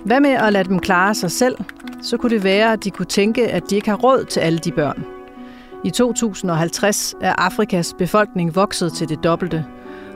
Hvad 0.05 0.19
med 0.19 0.29
at 0.29 0.53
lade 0.53 0.69
dem 0.69 0.79
klare 0.79 1.15
sig 1.15 1.31
selv? 1.31 1.57
Så 2.01 2.17
kunne 2.17 2.29
det 2.29 2.43
være, 2.43 2.73
at 2.73 2.83
de 2.83 2.91
kunne 2.91 3.05
tænke, 3.05 3.47
at 3.47 3.63
de 3.69 3.75
ikke 3.75 3.89
har 3.89 3.97
råd 3.97 4.25
til 4.25 4.39
alle 4.39 4.59
de 4.59 4.71
børn. 4.71 5.05
I 5.85 5.89
2050 5.89 7.15
er 7.21 7.33
Afrikas 7.37 7.95
befolkning 7.97 8.55
vokset 8.55 8.93
til 8.93 9.09
det 9.09 9.23
dobbelte, 9.23 9.65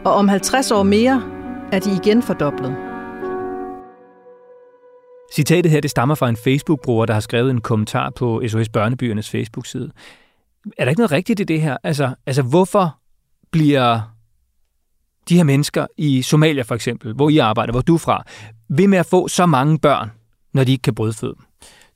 og 0.05 0.13
om 0.13 0.27
50 0.27 0.71
år 0.71 0.83
mere 0.83 1.36
er 1.71 1.79
de 1.79 1.95
igen 1.95 2.23
fordoblet. 2.23 2.75
Citatet 5.33 5.71
her, 5.71 5.81
det 5.81 5.91
stammer 5.91 6.15
fra 6.15 6.29
en 6.29 6.37
Facebook-bruger, 6.37 7.05
der 7.05 7.13
har 7.13 7.21
skrevet 7.21 7.51
en 7.51 7.61
kommentar 7.61 8.09
på 8.09 8.43
SOS 8.47 8.69
Børnebyernes 8.69 9.29
Facebook-side. 9.29 9.91
Er 10.77 10.85
der 10.85 10.89
ikke 10.89 10.99
noget 10.99 11.11
rigtigt 11.11 11.39
i 11.39 11.43
det 11.43 11.61
her? 11.61 11.77
Altså, 11.83 12.15
altså 12.25 12.41
hvorfor 12.41 12.97
bliver 13.51 13.99
de 15.29 15.35
her 15.35 15.43
mennesker 15.43 15.87
i 15.97 16.21
Somalia 16.21 16.61
for 16.61 16.75
eksempel, 16.75 17.13
hvor 17.13 17.29
I 17.29 17.37
arbejder, 17.37 17.71
hvor 17.71 17.81
du 17.81 17.93
er 17.93 17.99
fra, 17.99 18.23
ved 18.69 18.87
med 18.87 18.97
at 18.97 19.05
få 19.05 19.27
så 19.27 19.45
mange 19.45 19.79
børn, 19.79 20.11
når 20.53 20.63
de 20.63 20.71
ikke 20.71 20.81
kan 20.81 20.95
brødføde 20.95 21.33
dem? 21.37 21.45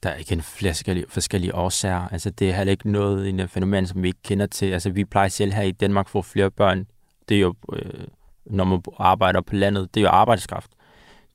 Der 0.03 0.09
er 0.09 0.15
ikke 0.15 0.33
en 0.33 0.41
flere 0.41 0.73
forskellige, 0.73 1.05
forskellige 1.09 1.55
årsager. 1.55 2.07
Altså, 2.07 2.29
det 2.29 2.49
er 2.49 2.53
heller 2.53 2.71
ikke 2.71 2.91
noget 2.91 3.29
en 3.29 3.47
fænomen, 3.47 3.87
som 3.87 4.03
vi 4.03 4.07
ikke 4.07 4.21
kender 4.23 4.45
til. 4.45 4.65
Altså, 4.65 4.89
vi 4.89 5.05
plejer 5.05 5.29
selv 5.29 5.53
her 5.53 5.61
i 5.61 5.71
Danmark 5.71 6.05
at 6.05 6.09
få 6.09 6.21
flere 6.21 6.51
børn. 6.51 6.85
Det 7.29 7.37
er 7.37 7.41
jo, 7.41 7.55
øh, 7.73 8.03
når 8.45 8.63
man 8.63 8.81
arbejder 8.99 9.41
på 9.41 9.55
landet, 9.55 9.95
det 9.95 9.99
er 9.99 10.03
jo 10.03 10.09
arbejdskraft. 10.09 10.71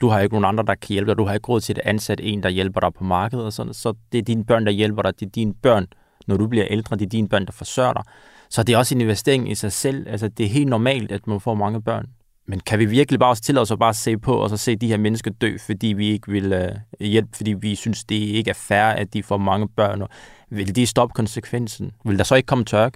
Du 0.01 0.09
har 0.09 0.21
ikke 0.21 0.35
nogen 0.35 0.45
andre, 0.45 0.65
der 0.65 0.75
kan 0.75 0.93
hjælpe 0.93 1.11
dig. 1.11 1.19
Du 1.19 1.25
har 1.25 1.35
ikke 1.35 1.49
råd 1.49 1.61
til 1.61 1.73
at 1.73 1.79
ansætte 1.85 2.25
en, 2.25 2.43
der 2.43 2.49
hjælper 2.49 2.81
dig 2.81 2.95
på 2.95 3.05
markedet. 3.05 3.45
Og 3.45 3.53
sådan. 3.53 3.75
Så 3.75 3.95
det 4.13 4.19
er 4.19 4.23
dine 4.23 4.45
børn, 4.45 4.67
der 4.67 4.73
hjælper 4.73 5.03
dig. 5.03 5.21
Det 5.21 5.27
er 5.27 5.31
dine 5.31 5.55
børn, 5.55 5.87
når 6.27 6.37
du 6.37 6.47
bliver 6.47 6.67
ældre. 6.71 6.97
Det 6.97 7.05
er 7.05 7.09
dine 7.09 7.29
børn, 7.29 7.47
der 7.47 7.53
forsørger 7.53 7.93
dig. 7.93 8.03
Så 8.51 8.63
det 8.63 8.73
er 8.73 8.79
også 8.79 8.95
en 8.95 9.01
investering 9.01 9.51
i 9.51 9.55
sig 9.55 9.73
selv. 9.73 10.09
Altså, 10.09 10.29
det 10.29 10.47
er 10.47 10.51
helt 10.51 10.69
normalt, 10.69 11.13
at 11.13 11.27
man 11.27 11.41
får 11.41 11.55
mange 11.55 11.83
børn. 11.83 12.07
Men 12.49 12.61
kan 12.61 12.79
vi 12.79 12.85
virkelig 12.85 13.21
bare 13.21 13.31
også 13.31 13.43
tillade 13.43 13.63
os 13.63 13.71
at 13.71 13.79
bare 13.79 13.95
se 13.95 14.19
på, 14.19 14.35
og 14.35 14.51
så 14.51 14.57
se 14.57 14.77
de 14.77 14.89
her 14.89 14.97
mennesker 14.97 15.31
dø, 15.31 15.57
fordi 15.67 15.87
vi 15.87 16.07
ikke 16.07 16.31
vil 16.31 16.53
uh, 16.53 17.07
hjælpe, 17.07 17.37
fordi 17.37 17.53
vi 17.53 17.75
synes, 17.75 18.05
det 18.05 18.15
ikke 18.15 18.51
er 18.51 18.55
fair, 18.55 18.85
at 18.85 19.15
de 19.15 19.23
får 19.23 19.37
mange 19.37 19.69
børn? 19.69 20.03
Og 20.03 20.09
vil 20.51 20.77
de 20.77 20.87
stoppe 20.87 21.13
konsekvensen? 21.15 21.93
Vil 22.05 22.19
der 22.19 22.25
så 22.25 22.35
ikke 22.35 22.47
komme 22.47 22.65
tørk? 22.65 22.95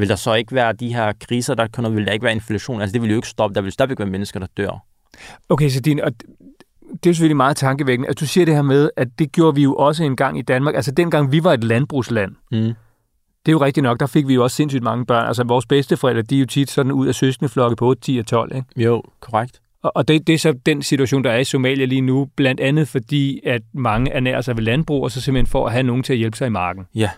Vil 0.00 0.08
der 0.08 0.16
så 0.16 0.34
ikke 0.34 0.54
være 0.54 0.72
de 0.72 0.94
her 0.94 1.12
kriser, 1.20 1.54
der 1.54 1.66
kommer? 1.72 1.90
Vil 1.90 2.06
der 2.06 2.12
ikke 2.12 2.24
være 2.24 2.34
inflation? 2.34 2.80
Altså, 2.80 2.92
det 2.92 3.02
vil 3.02 3.10
jo 3.10 3.16
ikke 3.16 3.28
stoppe. 3.28 3.54
Der 3.54 3.60
vil 3.60 3.72
stadigvæk 3.72 3.98
være 3.98 4.08
mennesker, 4.08 4.40
der 4.40 4.46
dør. 4.56 4.84
Okay, 5.48 5.68
så 5.68 5.80
din, 5.80 6.00
og 6.00 6.12
det 7.04 7.10
er 7.10 7.14
selvfølgelig 7.14 7.36
meget 7.36 7.56
tankevækkende, 7.56 8.08
at 8.08 8.20
du 8.20 8.26
siger 8.26 8.44
det 8.44 8.54
her 8.54 8.62
med, 8.62 8.90
at 8.96 9.08
det 9.18 9.32
gjorde 9.32 9.54
vi 9.54 9.62
jo 9.62 9.74
også 9.74 10.04
en 10.04 10.16
gang 10.16 10.38
i 10.38 10.42
Danmark. 10.42 10.74
Altså, 10.74 10.90
dengang 10.90 11.32
vi 11.32 11.44
var 11.44 11.52
et 11.52 11.64
landbrugsland, 11.64 12.32
mm 12.52 12.74
det 13.46 13.52
er 13.52 13.52
jo 13.52 13.64
rigtigt 13.64 13.82
nok, 13.82 14.00
der 14.00 14.06
fik 14.06 14.28
vi 14.28 14.34
jo 14.34 14.42
også 14.42 14.56
sindssygt 14.56 14.82
mange 14.82 15.06
børn. 15.06 15.26
Altså 15.26 15.44
vores 15.44 15.66
bedsteforældre, 15.66 16.22
de 16.22 16.36
er 16.36 16.40
jo 16.40 16.46
tit 16.46 16.70
sådan 16.70 16.92
ud 16.92 17.06
af 17.06 17.14
søskendeflokke 17.14 17.76
på 17.76 17.86
8, 17.86 18.02
10 18.02 18.18
og 18.18 18.26
12, 18.26 18.56
ikke? 18.56 18.66
Jo, 18.76 19.02
korrekt. 19.20 19.60
Og, 19.82 19.92
og 19.94 20.08
det, 20.08 20.26
det 20.26 20.34
er 20.34 20.38
så 20.38 20.52
den 20.66 20.82
situation, 20.82 21.24
der 21.24 21.30
er 21.30 21.38
i 21.38 21.44
Somalia 21.44 21.84
lige 21.84 22.00
nu, 22.00 22.28
blandt 22.36 22.60
andet 22.60 22.88
fordi, 22.88 23.40
at 23.46 23.62
mange 23.74 24.10
ernærer 24.10 24.40
sig 24.40 24.56
ved 24.56 24.64
landbrug, 24.64 25.04
og 25.04 25.10
så 25.10 25.20
simpelthen 25.20 25.46
for 25.46 25.66
at 25.66 25.72
have 25.72 25.82
nogen 25.82 26.02
til 26.02 26.12
at 26.12 26.18
hjælpe 26.18 26.36
sig 26.36 26.46
i 26.46 26.50
marken. 26.50 26.86
Ja. 26.94 27.10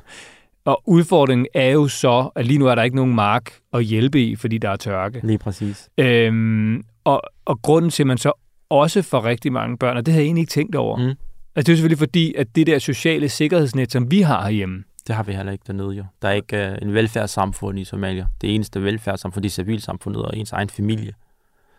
Og 0.65 0.83
udfordringen 0.87 1.47
er 1.55 1.71
jo 1.71 1.89
så, 1.89 2.31
at 2.37 2.47
lige 2.47 2.59
nu 2.59 2.67
er 2.67 2.75
der 2.75 2.83
ikke 2.83 2.97
nogen 2.97 3.15
mark 3.15 3.53
at 3.73 3.85
hjælpe 3.85 4.25
i, 4.25 4.37
fordi 4.37 4.59
der 4.59 4.71
er 4.71 4.77
tørke. 4.77 5.21
Lige 5.23 5.39
præcis. 5.39 5.89
Øhm, 5.99 6.83
og, 7.05 7.23
og 7.45 7.63
grunden 7.63 7.91
til, 7.91 8.03
at 8.03 8.07
man 8.07 8.19
så 8.19 8.33
også 8.69 9.03
får 9.03 9.25
rigtig 9.25 9.53
mange 9.53 9.79
børn, 9.79 9.97
og 9.97 10.07
det 10.07 10.15
har 10.15 10.21
jeg 10.21 10.27
egentlig 10.27 10.41
ikke 10.41 10.51
tænkt 10.51 10.75
over. 10.75 10.97
Mm. 10.97 11.15
Altså 11.57 11.67
det 11.67 11.69
er 11.69 11.77
selvfølgelig 11.77 11.99
fordi, 11.99 12.35
at 12.35 12.57
det 12.57 12.67
der 12.67 12.79
sociale 12.79 13.29
sikkerhedsnet, 13.29 13.93
som 13.93 14.11
vi 14.11 14.21
har 14.21 14.43
herhjemme, 14.43 14.85
det 15.07 15.15
har 15.15 15.23
vi 15.23 15.33
heller 15.33 15.53
ikke 15.53 15.65
dernede 15.67 15.91
jo. 15.91 16.05
Der 16.23 16.29
er 16.29 16.33
ikke 16.33 16.77
uh, 16.83 16.89
en 16.89 16.95
velfærdssamfund 16.95 17.79
i 17.79 17.85
Somalia. 17.85 18.27
Det 18.41 18.55
eneste 18.55 18.83
velfærdssamfund, 18.83 19.43
det 19.43 19.49
er 19.49 19.53
civilsamfundet 19.53 20.23
og 20.23 20.37
ens 20.37 20.53
egen 20.53 20.71
familie. 20.71 21.13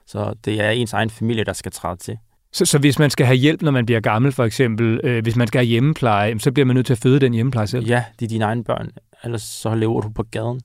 Så 0.08 0.36
det 0.46 0.62
er 0.62 0.70
ens 0.70 0.94
egen 0.94 1.10
familie, 1.10 1.44
der 1.44 1.54
skal 1.54 1.72
træde 1.72 1.96
til. 1.96 2.18
Så, 2.54 2.66
så 2.66 2.80
hvis 2.80 3.00
man 3.00 3.10
skal 3.10 3.26
have 3.26 3.36
hjælp, 3.36 3.62
når 3.62 3.72
man 3.72 3.86
bliver 3.86 4.00
gammel, 4.00 4.32
for 4.32 4.44
eksempel, 4.44 5.00
øh, 5.04 5.24
hvis 5.24 5.36
man 5.36 5.48
skal 5.48 5.60
have 5.60 5.68
hjemmepleje, 5.68 6.40
så 6.40 6.52
bliver 6.52 6.66
man 6.66 6.76
nødt 6.76 6.86
til 6.86 6.94
at 6.94 7.00
føde 7.00 7.20
den 7.20 7.34
hjemmepleje 7.34 7.68
selv? 7.68 7.86
Ja, 7.86 8.06
det 8.20 8.26
er 8.26 8.30
dine 8.30 8.46
egne 8.46 8.64
børn. 8.64 8.92
Ellers 9.24 9.42
så 9.42 9.76
lever 9.76 10.02
du 10.02 10.10
på 10.10 10.24
gaden. 10.24 10.62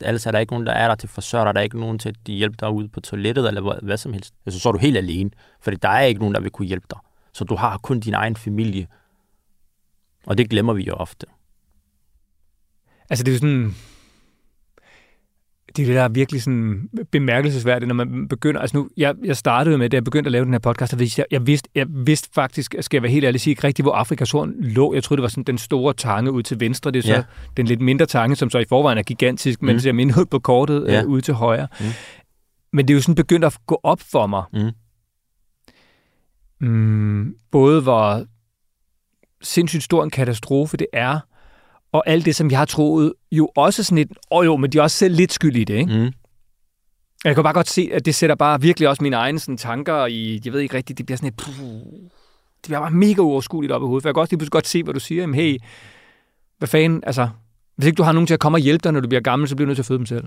Ellers 0.00 0.26
er 0.26 0.30
der 0.30 0.38
ikke 0.38 0.52
nogen, 0.52 0.66
der 0.66 0.72
er 0.72 0.88
der 0.88 0.94
til 0.94 1.08
forsørge 1.08 1.44
dig. 1.44 1.54
Der 1.54 1.60
er 1.60 1.64
ikke 1.64 1.80
nogen 1.80 1.98
til 1.98 2.08
at 2.08 2.16
hjælpe 2.26 2.56
dig 2.60 2.70
ud 2.70 2.88
på 2.88 3.00
toilettet 3.00 3.48
eller 3.48 3.60
hvad, 3.60 3.72
hvad 3.82 3.96
som 3.96 4.12
helst. 4.12 4.34
Altså, 4.46 4.60
så 4.60 4.68
er 4.68 4.72
du 4.72 4.78
helt 4.78 4.96
alene, 4.96 5.30
fordi 5.60 5.76
der 5.76 5.88
er 5.88 6.00
ikke 6.00 6.20
nogen, 6.20 6.34
der 6.34 6.40
vil 6.40 6.50
kunne 6.50 6.68
hjælpe 6.68 6.86
dig. 6.90 6.98
Så 7.32 7.44
du 7.44 7.54
har 7.54 7.78
kun 7.78 8.00
din 8.00 8.14
egen 8.14 8.36
familie. 8.36 8.86
Og 10.26 10.38
det 10.38 10.50
glemmer 10.50 10.72
vi 10.72 10.82
jo 10.82 10.94
ofte. 10.94 11.26
Altså, 13.10 13.24
det 13.24 13.30
er 13.30 13.34
jo 13.34 13.38
sådan... 13.38 13.74
Det 15.76 15.82
er 15.82 15.86
det, 15.86 15.94
der 15.94 16.02
er 16.02 16.08
virkelig 16.08 16.42
sådan 16.42 16.88
bemærkelsesværdigt, 17.12 17.88
når 17.88 17.94
man 17.94 18.28
begynder... 18.28 18.60
Altså 18.60 18.76
nu, 18.76 18.88
jeg, 18.96 19.14
jeg 19.24 19.36
startede 19.36 19.78
med, 19.78 19.90
da 19.90 19.94
jeg 19.94 20.04
begyndte 20.04 20.28
at 20.28 20.32
lave 20.32 20.44
den 20.44 20.54
her 20.54 20.58
podcast, 20.58 21.18
jeg, 21.18 21.26
jeg, 21.30 21.46
vidste, 21.46 21.68
jeg 21.74 21.86
vidste 21.90 22.28
faktisk, 22.34 22.74
skal 22.80 22.96
jeg 22.96 23.02
være 23.02 23.12
helt 23.12 23.24
ærlig 23.24 23.40
sige, 23.40 23.52
ikke 23.52 23.64
rigtigt, 23.64 23.84
hvor 23.84 23.92
Afrikas 23.92 24.30
horn 24.30 24.54
lå. 24.58 24.94
Jeg 24.94 25.02
troede, 25.02 25.18
det 25.18 25.22
var 25.22 25.28
sådan 25.28 25.44
den 25.44 25.58
store 25.58 25.94
tange 25.94 26.32
ud 26.32 26.42
til 26.42 26.60
venstre. 26.60 26.90
Det 26.90 26.98
er 26.98 27.02
så 27.02 27.14
ja. 27.14 27.22
den 27.56 27.66
lidt 27.66 27.80
mindre 27.80 28.06
tange, 28.06 28.36
som 28.36 28.50
så 28.50 28.58
i 28.58 28.64
forvejen 28.68 28.98
er 28.98 29.02
gigantisk, 29.02 29.62
mm. 29.62 29.66
men 29.66 29.80
ser 29.80 29.92
mindre 29.92 30.20
ud 30.20 30.26
på 30.26 30.38
kortet 30.38 30.86
ja. 30.88 31.02
øh, 31.02 31.08
ude 31.08 31.20
til 31.20 31.34
højre. 31.34 31.68
Mm. 31.80 31.86
Men 32.72 32.88
det 32.88 32.94
er 32.94 32.96
jo 32.96 33.02
sådan 33.02 33.14
begyndt 33.14 33.44
at 33.44 33.58
gå 33.66 33.80
op 33.82 34.00
for 34.00 34.26
mig. 34.26 34.42
Mm. 34.52 34.70
Mm, 36.68 37.34
både 37.50 37.82
hvor 37.82 38.24
sindssygt 39.42 39.82
stor 39.82 40.04
en 40.04 40.10
katastrofe 40.10 40.76
det 40.76 40.86
er, 40.92 41.20
og 41.96 42.02
alt 42.06 42.24
det, 42.24 42.36
som 42.36 42.50
jeg 42.50 42.58
har 42.58 42.64
troet, 42.64 43.12
jo 43.32 43.48
også 43.56 43.82
sådan 43.82 43.98
et, 43.98 44.10
åh 44.10 44.38
oh 44.38 44.44
jo, 44.46 44.56
men 44.56 44.72
de 44.72 44.78
er 44.78 44.82
også 44.82 44.96
selv 44.96 45.14
lidt 45.14 45.32
skyld 45.32 45.56
i 45.56 45.64
det, 45.64 45.74
ikke? 45.74 45.98
Mm. 45.98 46.12
Jeg 47.24 47.34
kan 47.34 47.44
bare 47.44 47.52
godt 47.52 47.68
se, 47.68 47.90
at 47.92 48.04
det 48.04 48.14
sætter 48.14 48.36
bare 48.36 48.60
virkelig 48.60 48.88
også 48.88 49.02
mine 49.02 49.16
egne 49.16 49.38
sådan, 49.38 49.56
tanker 49.56 50.06
i, 50.06 50.40
jeg 50.44 50.52
ved 50.52 50.60
ikke 50.60 50.76
rigtigt, 50.76 50.98
det 50.98 51.06
bliver 51.06 51.16
sådan 51.16 51.28
et, 51.28 51.36
puh, 51.36 51.54
det 52.62 52.64
bliver 52.64 52.80
bare 52.80 52.90
mega 52.90 53.20
uoverskueligt 53.20 53.72
op 53.72 53.82
i 53.82 53.86
hovedet, 53.86 54.02
for 54.02 54.08
jeg 54.08 54.14
kan 54.14 54.20
også 54.20 54.36
lige 54.36 54.50
godt 54.50 54.66
se, 54.66 54.82
hvad 54.82 54.94
du 54.94 55.00
siger, 55.00 55.22
jamen 55.22 55.34
hey, 55.34 55.58
hvad 56.58 56.68
fanden, 56.68 57.02
altså, 57.06 57.28
hvis 57.76 57.86
ikke 57.86 57.96
du 57.96 58.02
har 58.02 58.12
nogen 58.12 58.26
til 58.26 58.34
at 58.34 58.40
komme 58.40 58.56
og 58.56 58.60
hjælpe 58.60 58.82
dig, 58.82 58.92
når 58.92 59.00
du 59.00 59.08
bliver 59.08 59.20
gammel, 59.20 59.48
så 59.48 59.56
bliver 59.56 59.66
du 59.66 59.68
nødt 59.68 59.76
til 59.76 59.82
at 59.82 59.86
føde 59.86 59.98
dem 59.98 60.06
selv. 60.06 60.24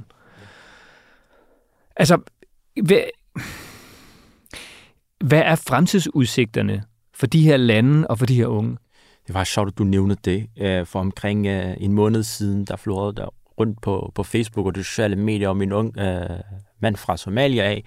Altså, 1.95 2.17
hvad, 2.83 3.01
hvad 5.19 5.41
er 5.41 5.55
fremtidsudsigterne 5.55 6.83
for 7.13 7.27
de 7.27 7.41
her 7.41 7.57
lande 7.57 8.07
og 8.07 8.19
for 8.19 8.25
de 8.25 8.35
her 8.35 8.47
unge? 8.47 8.77
Det 9.29 9.33
var 9.35 9.43
sjovt, 9.43 9.67
at 9.67 9.77
du 9.77 9.83
nævnte 9.83 10.15
det. 10.25 10.47
Øh, 10.57 10.85
for 10.85 10.99
omkring 10.99 11.47
øh, 11.47 11.75
en 11.77 11.93
måned 11.93 12.23
siden, 12.23 12.65
der 12.65 12.75
florede 12.75 13.15
der 13.15 13.27
rundt 13.59 13.81
på, 13.81 14.11
på 14.15 14.23
Facebook 14.23 14.65
og 14.65 14.75
de 14.75 14.83
sociale 14.83 15.15
medier 15.15 15.49
om 15.49 15.61
en 15.61 15.71
ung 15.71 15.97
øh, 15.97 16.39
mand 16.79 16.95
fra 16.95 17.17
Somalia 17.17 17.63
af, 17.63 17.83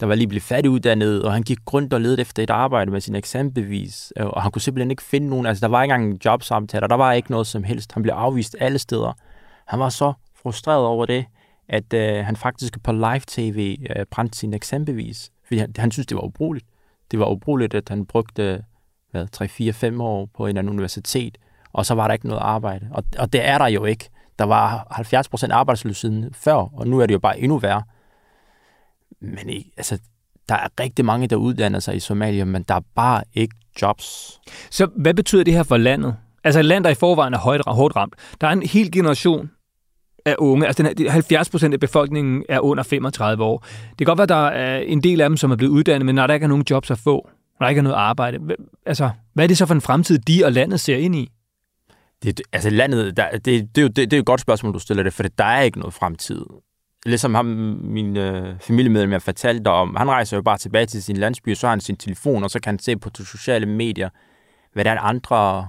der 0.00 0.06
var 0.06 0.14
lige 0.14 0.28
blevet 0.28 0.42
færdiguddannet, 0.42 1.22
og 1.22 1.32
han 1.32 1.42
gik 1.42 1.58
rundt 1.72 1.92
og 1.92 2.00
ledte 2.00 2.20
efter 2.20 2.42
et 2.42 2.50
arbejde 2.50 2.90
med 2.90 3.00
sin 3.00 3.14
eksamenbevis, 3.14 4.12
øh, 4.16 4.26
og 4.26 4.42
han 4.42 4.50
kunne 4.50 4.62
simpelthen 4.62 4.90
ikke 4.90 5.02
finde 5.02 5.28
nogen. 5.28 5.46
Altså, 5.46 5.60
der 5.60 5.68
var 5.68 5.82
ikke 5.82 5.94
engang 5.94 6.12
en 6.12 6.20
jobsamtale, 6.24 6.88
der 6.88 6.94
var 6.94 7.12
ikke 7.12 7.30
noget 7.30 7.46
som 7.46 7.64
helst. 7.64 7.92
Han 7.92 8.02
blev 8.02 8.14
afvist 8.14 8.56
alle 8.60 8.78
steder. 8.78 9.12
Han 9.64 9.80
var 9.80 9.88
så 9.88 10.12
frustreret 10.42 10.84
over 10.84 11.06
det, 11.06 11.24
at 11.68 11.94
øh, 11.94 12.24
han 12.24 12.36
faktisk 12.36 12.82
på 12.82 12.92
live-tv 12.92 13.76
øh, 13.96 14.06
brændte 14.10 14.38
sin 14.38 14.54
eksamenbevis, 14.54 15.30
fordi 15.46 15.58
han, 15.58 15.72
han 15.76 15.90
synes, 15.90 16.06
det 16.06 16.16
var 16.16 16.24
ubrugeligt. 16.24 16.66
Det 17.10 17.18
var 17.18 17.30
ubrugeligt, 17.30 17.74
at 17.74 17.88
han 17.88 18.06
brugte 18.06 18.64
hvad, 19.10 19.94
3-4-5 19.96 20.02
år 20.02 20.28
på 20.36 20.44
en 20.44 20.48
eller 20.48 20.60
anden 20.60 20.72
universitet, 20.72 21.38
og 21.72 21.86
så 21.86 21.94
var 21.94 22.06
der 22.06 22.14
ikke 22.14 22.28
noget 22.28 22.42
arbejde. 22.42 22.88
Og, 22.90 23.04
og 23.18 23.32
det 23.32 23.46
er 23.46 23.58
der 23.58 23.66
jo 23.66 23.84
ikke. 23.84 24.08
Der 24.38 24.44
var 24.44 24.86
70% 25.46 25.52
arbejdsløshed 25.52 26.30
før, 26.34 26.54
og 26.54 26.88
nu 26.88 27.00
er 27.00 27.06
det 27.06 27.14
jo 27.14 27.18
bare 27.18 27.40
endnu 27.40 27.58
værre. 27.58 27.82
Men 29.20 29.64
altså, 29.76 29.98
der 30.48 30.54
er 30.54 30.68
rigtig 30.80 31.04
mange, 31.04 31.26
der 31.26 31.36
uddanner 31.36 31.78
sig 31.78 31.96
i 31.96 32.00
Somalia, 32.00 32.44
men 32.44 32.62
der 32.62 32.74
er 32.74 32.80
bare 32.94 33.22
ikke 33.34 33.54
jobs. 33.82 34.38
Så 34.70 34.88
hvad 34.96 35.14
betyder 35.14 35.44
det 35.44 35.54
her 35.54 35.62
for 35.62 35.76
landet? 35.76 36.16
Altså 36.44 36.60
et 36.60 36.66
land, 36.66 36.84
der 36.84 36.90
i 36.90 36.94
forvejen 36.94 37.34
er 37.34 37.38
højt, 37.38 37.62
hårdt 37.66 37.96
ramt. 37.96 38.14
Der 38.40 38.46
er 38.46 38.52
en 38.52 38.62
hel 38.62 38.92
generation 38.92 39.50
af 40.24 40.36
unge, 40.38 40.66
altså 40.66 40.82
den 40.82 41.08
70 41.08 41.50
procent 41.50 41.74
af 41.74 41.80
befolkningen 41.80 42.44
er 42.48 42.60
under 42.60 42.82
35 42.82 43.44
år. 43.44 43.66
Det 43.90 43.98
kan 43.98 44.06
godt 44.06 44.18
være, 44.18 44.22
at 44.22 44.28
der 44.28 44.46
er 44.46 44.78
en 44.78 45.02
del 45.02 45.20
af 45.20 45.28
dem, 45.28 45.36
som 45.36 45.50
er 45.50 45.56
blevet 45.56 45.72
uddannet, 45.72 46.06
men 46.06 46.14
når 46.14 46.26
der 46.26 46.34
ikke 46.34 46.44
er 46.44 46.48
nogen 46.48 46.64
jobs 46.70 46.90
at 46.90 46.98
få, 46.98 47.28
når 47.60 47.64
der 47.64 47.68
ikke 47.68 47.78
er 47.78 47.82
noget 47.82 47.96
arbejde. 47.96 48.38
Altså, 48.86 49.10
hvad 49.34 49.44
er 49.44 49.48
det 49.48 49.58
så 49.58 49.66
for 49.66 49.74
en 49.74 49.80
fremtid, 49.80 50.18
de 50.18 50.44
og 50.44 50.52
landet 50.52 50.80
ser 50.80 50.96
ind 50.96 51.16
i? 51.16 51.30
Det, 52.22 52.40
altså 52.52 52.70
landet, 52.70 53.16
der, 53.16 53.30
det, 53.30 53.44
det, 53.44 53.76
det, 53.76 53.96
det, 53.96 54.10
det 54.10 54.16
er 54.16 54.20
et 54.20 54.26
godt 54.26 54.40
spørgsmål, 54.40 54.74
du 54.74 54.78
stiller 54.78 55.02
det, 55.02 55.12
for 55.12 55.22
der 55.22 55.44
er 55.44 55.62
ikke 55.62 55.78
noget 55.78 55.94
fremtid. 55.94 56.44
Ligesom 57.06 57.34
ham, 57.34 57.46
min 57.82 58.16
øh, 58.16 58.60
familiemedlem, 58.60 59.12
jeg 59.12 59.22
fortalte 59.22 59.68
om, 59.68 59.96
han 59.96 60.10
rejser 60.10 60.36
jo 60.36 60.42
bare 60.42 60.58
tilbage 60.58 60.86
til 60.86 61.02
sin 61.02 61.16
landsby, 61.16 61.50
og 61.50 61.56
så 61.56 61.66
har 61.66 61.72
han 61.72 61.80
sin 61.80 61.96
telefon, 61.96 62.44
og 62.44 62.50
så 62.50 62.60
kan 62.60 62.70
han 62.70 62.78
se 62.78 62.96
på 62.96 63.10
de 63.10 63.26
sociale 63.26 63.66
medier, 63.66 64.08
hvad 64.72 64.84
der 64.84 64.90
er 64.90 64.98
andre 64.98 65.68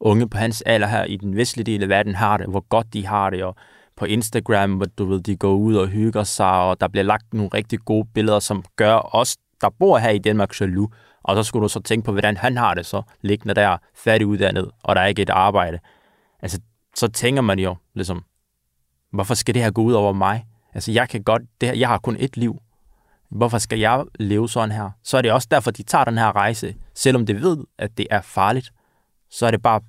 unge 0.00 0.28
på 0.28 0.38
hans 0.38 0.62
alder 0.62 0.86
her 0.86 1.04
i 1.04 1.16
den 1.16 1.36
vestlige 1.36 1.64
del 1.64 1.82
af 1.82 1.88
verden 1.88 2.14
har 2.14 2.36
det, 2.36 2.46
hvor 2.46 2.68
godt 2.68 2.86
de 2.92 3.06
har 3.06 3.30
det, 3.30 3.44
og 3.44 3.56
på 3.96 4.04
Instagram, 4.04 4.74
hvor 4.74 4.86
du 4.98 5.04
ved, 5.04 5.20
de 5.20 5.36
går 5.36 5.54
ud 5.54 5.74
og 5.74 5.88
hygger 5.88 6.24
sig, 6.24 6.50
og 6.50 6.80
der 6.80 6.88
bliver 6.88 7.04
lagt 7.04 7.34
nogle 7.34 7.50
rigtig 7.54 7.78
gode 7.84 8.08
billeder, 8.14 8.38
som 8.38 8.64
gør 8.76 9.14
os, 9.14 9.36
der 9.60 9.68
bor 9.78 9.98
her 9.98 10.10
i 10.10 10.18
Danmark, 10.18 10.60
jaloux. 10.60 10.94
Og 11.26 11.36
så 11.36 11.42
skulle 11.42 11.62
du 11.62 11.68
så 11.68 11.80
tænke 11.80 12.04
på, 12.04 12.12
hvordan 12.12 12.36
han 12.36 12.56
har 12.56 12.74
det 12.74 12.86
så, 12.86 13.02
liggende 13.20 13.54
der, 13.54 13.76
færdiguddannet, 13.94 14.70
og 14.82 14.96
der 14.96 15.02
er 15.02 15.06
ikke 15.06 15.22
et 15.22 15.30
arbejde. 15.30 15.78
Altså, 16.42 16.60
så 16.96 17.08
tænker 17.08 17.42
man 17.42 17.58
jo, 17.58 17.76
ligesom, 17.94 18.24
hvorfor 19.12 19.34
skal 19.34 19.54
det 19.54 19.62
her 19.62 19.70
gå 19.70 19.82
ud 19.82 19.92
over 19.92 20.12
mig? 20.12 20.46
Altså, 20.74 20.92
jeg 20.92 21.08
kan 21.08 21.22
godt, 21.22 21.42
det 21.60 21.68
her, 21.68 21.76
jeg 21.76 21.88
har 21.88 21.98
kun 21.98 22.16
et 22.18 22.36
liv. 22.36 22.62
Hvorfor 23.30 23.58
skal 23.58 23.78
jeg 23.78 24.04
leve 24.18 24.48
sådan 24.48 24.72
her? 24.72 24.90
Så 25.02 25.18
er 25.18 25.22
det 25.22 25.32
også 25.32 25.48
derfor, 25.50 25.70
de 25.70 25.82
tager 25.82 26.04
den 26.04 26.18
her 26.18 26.36
rejse. 26.36 26.74
Selvom 26.94 27.26
de 27.26 27.40
ved, 27.40 27.64
at 27.78 27.98
det 27.98 28.06
er 28.10 28.20
farligt, 28.20 28.72
så 29.30 29.46
er 29.46 29.50
det 29.50 29.62
bare 29.62 29.80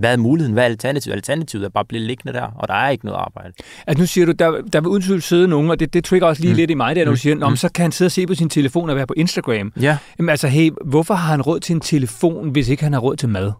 hvad 0.00 0.12
er 0.12 0.16
muligheden? 0.16 0.52
Hvad 0.52 0.64
er 0.64 0.68
alternativet? 0.68 1.14
Alternativet 1.14 1.64
er 1.64 1.68
bare 1.68 1.80
at 1.80 1.88
blive 1.88 2.02
liggende 2.02 2.32
der, 2.32 2.42
og 2.42 2.68
der 2.68 2.74
er 2.74 2.88
ikke 2.88 3.04
noget 3.04 3.18
arbejde. 3.18 3.52
Altså 3.86 4.00
nu 4.02 4.06
siger 4.06 4.26
du, 4.26 4.32
der, 4.32 4.60
der 4.72 4.80
vil 4.80 4.88
uden 4.88 5.02
tvivl 5.02 5.22
sidde 5.22 5.48
nogen, 5.48 5.70
og 5.70 5.80
det, 5.80 5.92
det 5.94 6.04
trigger 6.04 6.28
også 6.28 6.42
lige 6.42 6.52
mm. 6.52 6.56
lidt 6.56 6.70
i 6.70 6.74
mig, 6.74 6.96
der, 6.96 7.04
når 7.04 7.10
mm. 7.10 7.14
du 7.14 7.20
siger, 7.20 7.48
mm. 7.48 7.56
så 7.56 7.68
kan 7.68 7.82
han 7.82 7.92
sidde 7.92 8.08
og 8.08 8.12
se 8.12 8.26
på 8.26 8.34
sin 8.34 8.48
telefon 8.48 8.90
og 8.90 8.96
være 8.96 9.06
på 9.06 9.14
Instagram. 9.16 9.72
Ja. 9.80 9.98
Jamen 10.18 10.28
altså, 10.28 10.48
hey, 10.48 10.70
hvorfor 10.84 11.14
har 11.14 11.30
han 11.30 11.42
råd 11.42 11.60
til 11.60 11.74
en 11.74 11.80
telefon, 11.80 12.50
hvis 12.50 12.68
ikke 12.68 12.82
han 12.82 12.92
har 12.92 13.00
råd 13.00 13.16
til 13.16 13.28
mad? 13.28 13.52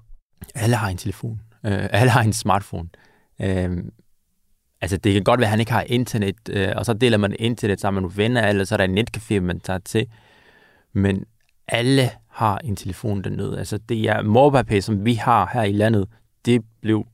Alle 0.54 0.76
har 0.76 0.88
en 0.88 0.96
telefon. 0.96 1.40
Øh, 1.66 1.88
alle 1.90 2.10
har 2.10 2.22
en 2.22 2.32
smartphone. 2.32 2.88
Øh, 3.40 3.70
altså, 4.80 4.96
det 4.96 5.12
kan 5.12 5.24
godt 5.24 5.40
være, 5.40 5.46
at 5.46 5.50
han 5.50 5.60
ikke 5.60 5.72
har 5.72 5.84
internet, 5.86 6.36
øh, 6.50 6.68
og 6.76 6.86
så 6.86 6.92
deler 6.92 7.18
man 7.18 7.36
internet 7.38 7.80
sammen 7.80 8.02
med 8.02 8.02
nogle 8.02 8.16
venner, 8.16 8.48
eller 8.48 8.64
så 8.64 8.74
er 8.74 8.76
der 8.76 8.84
en 8.84 8.98
netcafé, 8.98 9.40
man 9.40 9.60
tager 9.60 9.78
til. 9.78 10.06
Men 10.94 11.24
alle 11.68 12.10
har 12.30 12.58
en 12.58 12.76
telefon 12.76 13.22
dernede. 13.22 13.58
Altså, 13.58 13.78
det 13.78 14.08
er 14.08 14.22
MobilePay, 14.22 14.80
som 14.80 15.04
vi 15.04 15.14
har 15.14 15.50
her 15.52 15.62
i 15.62 15.72
landet, 15.72 16.06
det 16.44 16.62
blev 16.80 17.06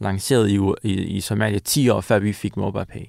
lanceret 0.00 0.50
i, 0.50 0.58
i, 0.82 0.92
i 0.92 1.20
Somalia 1.20 1.58
10 1.58 1.88
år 1.88 2.00
før 2.00 2.18
vi 2.18 2.32
fik 2.32 2.56
MobilePay. 2.56 3.06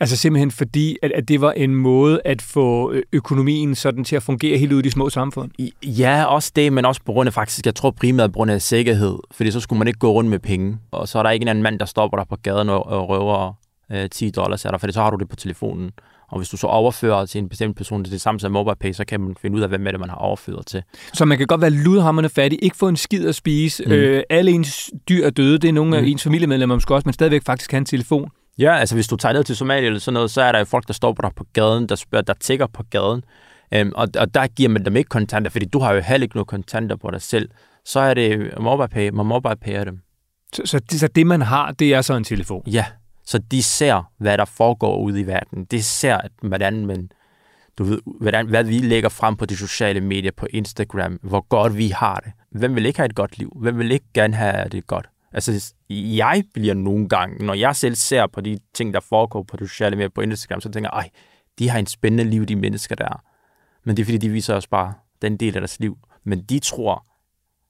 Altså 0.00 0.16
simpelthen 0.16 0.50
fordi, 0.50 0.96
at, 1.02 1.12
at 1.12 1.28
det 1.28 1.40
var 1.40 1.52
en 1.52 1.74
måde 1.74 2.20
at 2.24 2.42
få 2.42 2.92
øh, 2.92 3.02
økonomien 3.12 3.74
sådan 3.74 4.04
til 4.04 4.16
at 4.16 4.22
fungere 4.22 4.58
helt 4.58 4.72
ud 4.72 4.78
i 4.78 4.82
de 4.82 4.90
små 4.90 5.10
samfund? 5.10 5.50
Ja, 5.82 6.24
også 6.24 6.52
det, 6.56 6.72
men 6.72 6.84
også 6.84 7.00
på 7.04 7.12
grund 7.12 7.26
af 7.26 7.32
faktisk, 7.32 7.66
jeg 7.66 7.74
tror 7.74 7.90
primært 7.90 8.32
på 8.32 8.34
grund 8.34 8.50
af 8.50 8.62
sikkerhed, 8.62 9.18
fordi 9.30 9.50
så 9.50 9.60
skulle 9.60 9.78
man 9.78 9.88
ikke 9.88 9.98
gå 9.98 10.12
rundt 10.12 10.30
med 10.30 10.38
penge, 10.38 10.78
og 10.90 11.08
så 11.08 11.18
er 11.18 11.22
der 11.22 11.30
ikke 11.30 11.44
en 11.44 11.48
anden 11.48 11.62
mand, 11.62 11.78
der 11.78 11.86
stopper 11.86 12.18
dig 12.18 12.28
på 12.28 12.36
gaden 12.36 12.68
og, 12.68 12.86
og 12.86 13.08
røver 13.08 13.52
øh, 13.92 14.10
10 14.10 14.30
dollars 14.30 14.64
af 14.64 14.72
dig, 14.72 14.80
fordi 14.80 14.92
så 14.92 15.02
har 15.02 15.10
du 15.10 15.16
det 15.16 15.28
på 15.28 15.36
telefonen. 15.36 15.90
Og 16.28 16.38
hvis 16.38 16.48
du 16.48 16.56
så 16.56 16.66
overfører 16.66 17.26
til 17.26 17.38
en 17.38 17.48
bestemt 17.48 17.76
person 17.76 18.04
til 18.04 18.12
det 18.12 18.20
samme 18.20 18.40
som 18.40 18.52
MobilePay, 18.52 18.92
så 18.92 19.04
kan 19.04 19.20
man 19.20 19.36
finde 19.42 19.56
ud 19.56 19.62
af, 19.62 19.68
hvem 19.68 19.86
er 19.86 19.90
det, 19.90 20.00
man 20.00 20.08
har 20.08 20.16
overført 20.16 20.66
til. 20.66 20.82
Så 21.12 21.24
man 21.24 21.38
kan 21.38 21.46
godt 21.46 21.60
være 21.60 21.70
ludhammerne 21.70 22.28
fattig, 22.28 22.58
ikke 22.62 22.76
få 22.76 22.88
en 22.88 22.96
skid 22.96 23.28
at 23.28 23.34
spise, 23.34 23.84
mm. 23.86 23.92
øh, 23.92 24.22
alle 24.30 24.50
ens 24.50 24.90
dyr 25.08 25.26
er 25.26 25.30
døde, 25.30 25.58
det 25.58 25.68
er 25.68 25.72
nogle 25.72 25.90
mm. 25.90 26.04
af 26.04 26.08
ens 26.08 26.22
familiemedlemmer 26.22 26.76
måske 26.76 26.94
også, 26.94 27.06
men 27.06 27.12
stadigvæk 27.12 27.42
faktisk 27.46 27.70
have 27.70 27.78
en 27.78 27.84
telefon. 27.84 28.30
Ja, 28.58 28.76
altså 28.76 28.94
hvis 28.94 29.08
du 29.08 29.16
tager 29.16 29.32
ned 29.32 29.44
til 29.44 29.56
Somalia 29.56 29.86
eller 29.86 30.00
sådan 30.00 30.14
noget, 30.14 30.30
så 30.30 30.42
er 30.42 30.52
der 30.52 30.58
jo 30.58 30.64
folk, 30.64 30.86
der 30.86 30.92
står 30.92 31.12
på 31.12 31.22
dig 31.22 31.30
på 31.36 31.44
gaden, 31.52 31.88
der 31.88 31.94
spørger, 31.94 32.22
der 32.22 32.34
tigger 32.40 32.66
på 32.66 32.82
gaden. 32.90 33.22
Øhm, 33.74 33.92
og, 33.94 34.08
og 34.18 34.34
der 34.34 34.46
giver 34.46 34.68
man 34.68 34.84
dem 34.84 34.96
ikke 34.96 35.08
kontanter, 35.08 35.50
fordi 35.50 35.66
du 35.66 35.78
har 35.78 35.92
jo 35.92 36.00
heller 36.00 36.24
ikke 36.24 36.36
noget 36.36 36.46
kontanter 36.46 36.96
på 36.96 37.10
dig 37.10 37.22
selv. 37.22 37.48
Så 37.84 38.00
er 38.00 38.14
det 38.14 38.52
MobilePay, 38.60 39.10
man 39.10 39.26
MobilePayer 39.26 39.84
dem. 39.84 39.98
Så, 40.52 40.62
så, 40.64 40.78
det, 40.78 41.00
så 41.00 41.08
det, 41.08 41.26
man 41.26 41.42
har, 41.42 41.72
det 41.72 41.94
er 41.94 42.00
så 42.00 42.14
en 42.14 42.24
telefon? 42.24 42.62
Ja, 42.66 42.84
så 43.28 43.38
de 43.38 43.62
ser, 43.62 44.12
hvad 44.18 44.38
der 44.38 44.44
foregår 44.44 44.98
ude 44.98 45.20
i 45.20 45.26
verden. 45.26 45.64
De 45.64 45.82
ser, 45.82 46.20
hvordan 46.42 46.86
man, 46.86 47.10
du 47.78 47.84
ved, 47.84 48.00
hvordan, 48.20 48.46
hvad 48.46 48.64
vi 48.64 48.78
lægger 48.78 49.08
frem 49.08 49.36
på 49.36 49.46
de 49.46 49.56
sociale 49.56 50.00
medier, 50.00 50.32
på 50.36 50.46
Instagram, 50.50 51.18
hvor 51.22 51.40
godt 51.40 51.76
vi 51.76 51.88
har 51.88 52.20
det. 52.24 52.32
Hvem 52.50 52.74
vil 52.74 52.86
ikke 52.86 52.98
have 52.98 53.06
et 53.06 53.14
godt 53.14 53.38
liv? 53.38 53.52
Hvem 53.56 53.78
vil 53.78 53.92
ikke 53.92 54.06
gerne 54.14 54.34
have 54.34 54.68
det 54.68 54.86
godt? 54.86 55.08
Altså, 55.32 55.74
jeg 55.90 56.44
bliver 56.54 56.74
nogle 56.74 57.08
gange, 57.08 57.46
når 57.46 57.54
jeg 57.54 57.76
selv 57.76 57.94
ser 57.94 58.26
på 58.26 58.40
de 58.40 58.58
ting, 58.74 58.94
der 58.94 59.00
foregår 59.00 59.42
på 59.42 59.56
de 59.56 59.68
sociale 59.68 59.96
medier 59.96 60.08
på 60.14 60.20
Instagram, 60.20 60.60
så 60.60 60.70
tænker 60.70 60.90
jeg, 60.92 60.98
ej, 60.98 61.10
de 61.58 61.68
har 61.68 61.78
en 61.78 61.86
spændende 61.86 62.24
liv, 62.24 62.46
de 62.46 62.56
mennesker 62.56 62.94
der. 62.94 63.22
Men 63.84 63.96
det 63.96 64.02
er 64.02 64.04
fordi, 64.04 64.18
de 64.18 64.28
viser 64.28 64.54
os 64.54 64.66
bare 64.66 64.94
den 65.22 65.36
del 65.36 65.54
af 65.54 65.60
deres 65.60 65.80
liv. 65.80 65.98
Men 66.24 66.42
de 66.42 66.58
tror, 66.58 67.06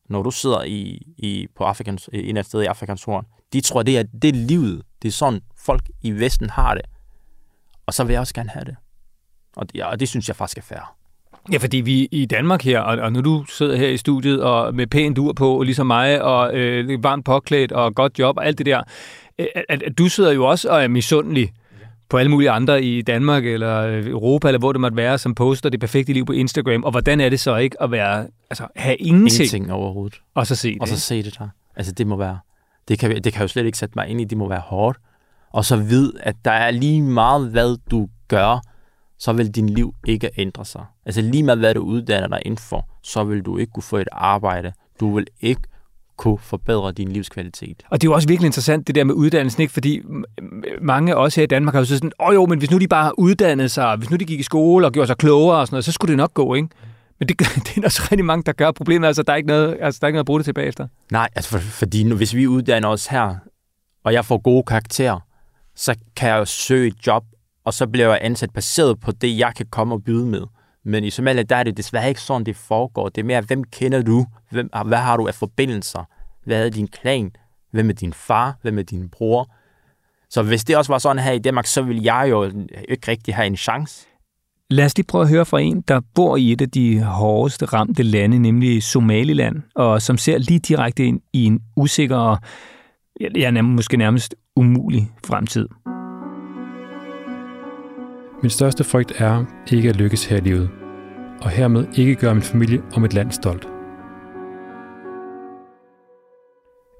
når 0.08 0.22
du 0.22 0.30
sidder 0.30 0.62
i, 0.62 1.02
i, 1.16 1.46
på 1.56 1.64
Afrikans, 1.64 2.10
øh, 2.12 2.20
en 2.20 2.26
eller 2.26 2.42
sted 2.42 2.62
i 2.62 2.66
Afrikans 2.66 3.04
horn, 3.04 3.26
de 3.52 3.60
tror, 3.60 3.82
det 3.82 3.98
er, 3.98 4.02
det 4.22 4.28
er 4.28 4.46
livet. 4.46 4.82
Det 5.02 5.08
er 5.08 5.12
sådan, 5.12 5.40
folk 5.56 5.82
i 6.02 6.10
Vesten 6.10 6.50
har 6.50 6.74
det. 6.74 6.82
Og 7.86 7.94
så 7.94 8.04
vil 8.04 8.12
jeg 8.12 8.20
også 8.20 8.34
gerne 8.34 8.50
have 8.50 8.64
det. 8.64 8.76
Og, 9.56 9.66
ja, 9.74 9.86
og 9.86 10.00
det 10.00 10.08
synes 10.08 10.28
jeg 10.28 10.36
faktisk 10.36 10.58
er 10.58 10.62
fair. 10.62 10.94
Ja, 11.52 11.58
fordi 11.58 11.76
vi 11.76 12.08
i 12.12 12.26
Danmark 12.26 12.62
her, 12.62 12.80
og, 12.80 12.98
og 12.98 13.12
nu 13.12 13.20
du 13.20 13.44
sidder 13.44 13.76
her 13.76 13.88
i 13.88 13.96
studiet 13.96 14.42
og 14.42 14.74
med 14.74 14.86
pænt 14.86 15.18
ur 15.18 15.32
på, 15.32 15.62
ligesom 15.62 15.86
mig, 15.86 16.22
og 16.22 16.54
øh, 16.54 17.04
varmt 17.04 17.24
påklædt 17.24 17.72
og 17.72 17.94
godt 17.94 18.18
job 18.18 18.36
og 18.36 18.46
alt 18.46 18.58
det 18.58 18.66
der, 18.66 18.82
at, 19.38 19.64
at, 19.68 19.82
at 19.82 19.98
du 19.98 20.08
sidder 20.08 20.32
jo 20.32 20.44
også 20.44 20.70
og 20.70 20.82
er 20.82 20.88
misundelig 20.88 21.52
på 22.10 22.16
alle 22.16 22.30
mulige 22.30 22.50
andre 22.50 22.82
i 22.82 23.02
Danmark 23.02 23.46
eller 23.46 24.02
Europa, 24.06 24.48
eller 24.48 24.58
hvor 24.58 24.72
det 24.72 24.80
måtte 24.80 24.96
være, 24.96 25.18
som 25.18 25.34
poster 25.34 25.70
det 25.70 25.80
perfekte 25.80 26.12
liv 26.12 26.26
på 26.26 26.32
Instagram. 26.32 26.84
Og 26.84 26.90
hvordan 26.90 27.20
er 27.20 27.28
det 27.28 27.40
så 27.40 27.56
ikke 27.56 27.82
at 27.82 27.90
være, 27.90 28.26
altså 28.50 28.66
have 28.76 28.96
ingenting? 28.96 29.40
Ingenting 29.40 29.72
overhovedet. 29.72 30.20
Og 30.34 30.46
så 30.46 30.54
se 30.54 30.72
det. 30.74 30.82
Og 30.82 30.88
så 30.88 31.00
se 31.00 31.22
det 31.22 31.36
der. 31.38 31.48
Altså 31.76 31.92
det 31.92 32.06
må 32.06 32.16
være, 32.16 32.38
det 32.88 32.98
kan, 32.98 33.24
det 33.24 33.32
kan 33.32 33.42
jo 33.42 33.48
slet 33.48 33.66
ikke 33.66 33.78
sætte 33.78 33.92
mig 33.96 34.08
ind 34.08 34.20
i, 34.20 34.24
det 34.24 34.38
må 34.38 34.48
være 34.48 34.60
hårdt. 34.60 34.98
Og 35.52 35.64
så 35.64 35.76
vid, 35.76 36.12
at 36.20 36.36
der 36.44 36.50
er 36.50 36.70
lige 36.70 37.02
meget, 37.02 37.50
hvad 37.50 37.76
du 37.90 38.08
gør, 38.28 38.62
så 39.18 39.32
vil 39.32 39.50
din 39.50 39.68
liv 39.68 39.94
ikke 40.06 40.30
ændre 40.36 40.64
sig. 40.64 40.84
Altså 41.06 41.20
lige 41.20 41.42
med, 41.42 41.56
hvad 41.56 41.74
du 41.74 41.80
uddanner 41.80 42.28
dig 42.28 42.42
inden 42.44 42.58
for, 42.58 42.88
så 43.02 43.24
vil 43.24 43.42
du 43.42 43.58
ikke 43.58 43.72
kunne 43.72 43.82
få 43.82 43.96
et 43.96 44.08
arbejde. 44.12 44.72
Du 45.00 45.14
vil 45.14 45.26
ikke 45.40 45.62
kunne 46.18 46.38
forbedre 46.38 46.92
din 46.92 47.12
livskvalitet. 47.12 47.82
Og 47.90 48.00
det 48.00 48.06
er 48.06 48.10
jo 48.10 48.14
også 48.14 48.28
virkelig 48.28 48.46
interessant, 48.46 48.86
det 48.86 48.94
der 48.94 49.04
med 49.04 49.14
uddannelsen, 49.14 49.62
ikke? 49.62 49.72
fordi 49.72 50.00
mange 50.80 51.14
af 51.14 51.16
os 51.16 51.34
her 51.34 51.42
i 51.42 51.46
Danmark 51.46 51.74
har 51.74 51.80
jo 51.80 51.84
sådan, 51.84 52.12
åh 52.20 52.28
oh, 52.28 52.34
jo, 52.34 52.46
men 52.46 52.58
hvis 52.58 52.70
nu 52.70 52.78
de 52.78 52.88
bare 52.88 53.18
uddannede 53.18 53.68
sig, 53.68 53.96
hvis 53.96 54.10
nu 54.10 54.16
de 54.16 54.24
gik 54.24 54.40
i 54.40 54.42
skole 54.42 54.86
og 54.86 54.92
gjorde 54.92 55.06
sig 55.06 55.16
klogere 55.16 55.58
og 55.58 55.66
sådan 55.66 55.74
noget, 55.74 55.84
så 55.84 55.92
skulle 55.92 56.08
det 56.08 56.16
nok 56.16 56.34
gå, 56.34 56.54
ikke? 56.54 56.68
Men 57.18 57.28
det, 57.28 57.38
det 57.66 57.76
er 57.76 57.82
også 57.84 58.08
rigtig 58.10 58.24
mange, 58.24 58.42
der 58.42 58.52
gør. 58.52 58.70
Problemet 58.70 59.04
er 59.04 59.08
altså, 59.08 59.22
der 59.22 59.32
er 59.32 59.36
ikke 59.36 59.46
noget, 59.46 59.76
altså, 59.80 59.98
der 60.00 60.04
er 60.04 60.08
ikke 60.08 60.14
noget 60.14 60.22
at 60.22 60.26
bruge 60.26 60.38
det 60.38 60.44
tilbage 60.44 60.66
efter. 60.66 60.88
Nej, 61.12 61.28
altså 61.36 61.50
for, 61.50 61.58
fordi 61.58 62.04
nu, 62.04 62.16
hvis 62.16 62.34
vi 62.34 62.46
uddanner 62.46 62.88
os 62.88 63.06
her, 63.06 63.34
og 64.04 64.12
jeg 64.12 64.24
får 64.24 64.38
gode 64.38 64.62
karakterer, 64.62 65.20
så 65.76 65.94
kan 66.16 66.28
jeg 66.28 66.38
jo 66.38 66.44
søge 66.44 66.86
et 66.86 67.06
job, 67.06 67.24
og 67.64 67.74
så 67.74 67.86
bliver 67.86 68.08
jeg 68.08 68.18
ansat 68.22 68.50
baseret 68.54 69.00
på 69.00 69.12
det, 69.12 69.38
jeg 69.38 69.52
kan 69.56 69.66
komme 69.70 69.94
og 69.94 70.04
byde 70.04 70.26
med. 70.26 70.42
Men 70.88 71.04
i 71.04 71.10
Somalia, 71.10 71.42
der 71.42 71.56
er 71.56 71.62
det 71.62 71.76
desværre 71.76 72.08
ikke 72.08 72.20
sådan, 72.20 72.46
det 72.46 72.56
foregår. 72.56 73.08
Det 73.08 73.20
er 73.20 73.24
mere, 73.24 73.40
hvem 73.40 73.64
kender 73.64 74.02
du? 74.02 74.26
Hvem, 74.50 74.70
hvad 74.86 74.98
har 74.98 75.16
du 75.16 75.26
af 75.26 75.34
forbindelser? 75.34 76.04
Hvad 76.44 76.66
er 76.66 76.70
din 76.70 76.88
klan? 76.88 77.30
Hvem 77.72 77.88
er 77.88 77.92
din 77.92 78.12
far? 78.12 78.58
Hvem 78.62 78.78
er 78.78 78.82
din 78.82 79.08
bror? 79.08 79.50
Så 80.30 80.42
hvis 80.42 80.64
det 80.64 80.76
også 80.76 80.92
var 80.92 80.98
sådan 80.98 81.22
her 81.22 81.32
i 81.32 81.38
Danmark, 81.38 81.66
så 81.66 81.82
vil 81.82 82.02
jeg 82.02 82.26
jo 82.30 82.52
ikke 82.88 83.08
rigtig 83.08 83.34
have 83.34 83.46
en 83.46 83.56
chance. 83.56 84.06
Lad 84.70 84.84
os 84.84 84.96
lige 84.96 85.06
prøve 85.06 85.22
at 85.22 85.30
høre 85.30 85.46
fra 85.46 85.60
en, 85.60 85.80
der 85.80 86.00
bor 86.14 86.36
i 86.36 86.52
et 86.52 86.60
af 86.60 86.70
de 86.70 87.02
hårdeste 87.02 87.64
ramte 87.64 88.02
lande, 88.02 88.38
nemlig 88.38 88.82
Somaliland, 88.82 89.62
og 89.74 90.02
som 90.02 90.18
ser 90.18 90.38
lige 90.38 90.58
direkte 90.58 91.04
ind 91.04 91.20
i 91.32 91.44
en 91.44 91.60
usikker 91.76 92.16
og 92.16 92.38
ja, 93.36 93.62
måske 93.62 93.96
nærmest 93.96 94.34
umulig 94.56 95.10
fremtid. 95.26 95.68
Min 98.42 98.50
største 98.50 98.84
frygt 98.84 99.12
er 99.16 99.44
ikke 99.72 99.88
at 99.88 99.96
lykkes 99.96 100.24
her 100.24 100.36
i 100.36 100.40
livet, 100.40 100.70
og 101.42 101.50
hermed 101.50 101.86
ikke 101.94 102.14
gøre 102.14 102.34
min 102.34 102.42
familie 102.42 102.82
om 102.94 103.04
et 103.04 103.14
land 103.14 103.30
stolt. 103.30 103.68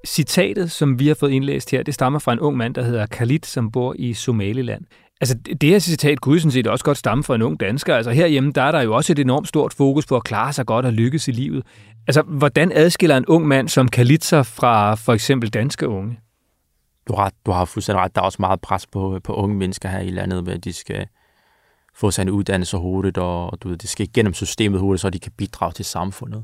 Citatet, 0.07 0.71
som 0.71 0.99
vi 0.99 1.07
har 1.07 1.15
fået 1.15 1.31
indlæst 1.31 1.71
her, 1.71 1.83
det 1.83 1.93
stammer 1.93 2.19
fra 2.19 2.33
en 2.33 2.39
ung 2.39 2.57
mand, 2.57 2.75
der 2.75 2.83
hedder 2.83 3.05
Khalid, 3.05 3.39
som 3.43 3.71
bor 3.71 3.95
i 3.99 4.13
Somaliland. 4.13 4.85
Altså, 5.21 5.35
det 5.61 5.69
her 5.69 5.79
citat 5.79 6.21
kunne 6.21 6.39
sådan 6.39 6.51
set 6.51 6.67
også 6.67 6.85
godt 6.85 6.97
stamme 6.97 7.23
fra 7.23 7.35
en 7.35 7.41
ung 7.41 7.59
dansker. 7.59 7.95
Altså, 7.95 8.11
herhjemme, 8.11 8.51
der 8.51 8.61
er 8.61 8.71
der 8.71 8.81
jo 8.81 8.95
også 8.95 9.11
et 9.11 9.19
enormt 9.19 9.47
stort 9.47 9.73
fokus 9.73 10.05
på 10.05 10.15
at 10.15 10.23
klare 10.23 10.53
sig 10.53 10.65
godt 10.65 10.85
og 10.85 10.93
lykkes 10.93 11.27
i 11.27 11.31
livet. 11.31 11.63
Altså, 12.07 12.21
hvordan 12.21 12.71
adskiller 12.71 13.17
en 13.17 13.25
ung 13.25 13.47
mand 13.47 13.69
som 13.69 13.87
Khalid 13.87 14.19
sig 14.19 14.45
fra 14.45 14.95
for 14.95 15.13
eksempel 15.13 15.49
danske 15.49 15.87
unge? 15.87 16.19
Du 17.07 17.15
har, 17.15 17.31
du 17.45 17.51
har 17.51 17.65
fuldstændig 17.65 18.03
ret. 18.03 18.15
Der 18.15 18.21
er 18.21 18.25
også 18.25 18.37
meget 18.39 18.61
pres 18.61 18.87
på, 18.87 19.19
på 19.23 19.33
unge 19.33 19.55
mennesker 19.55 19.89
her 19.89 19.99
i 19.99 20.09
landet, 20.09 20.43
med 20.43 20.53
at 20.53 20.63
de 20.63 20.73
skal 20.73 21.07
få 21.99 22.11
sig 22.11 22.21
en 22.21 22.29
uddannelse 22.29 22.77
hurtigt, 22.77 23.17
og 23.17 23.61
du 23.61 23.69
ved, 23.69 23.77
det 23.77 23.89
skal 23.89 24.07
igennem 24.07 24.33
systemet 24.33 24.79
hurtigt, 24.79 25.01
så 25.01 25.09
de 25.09 25.19
kan 25.19 25.31
bidrage 25.31 25.71
til 25.71 25.85
samfundet. 25.85 26.43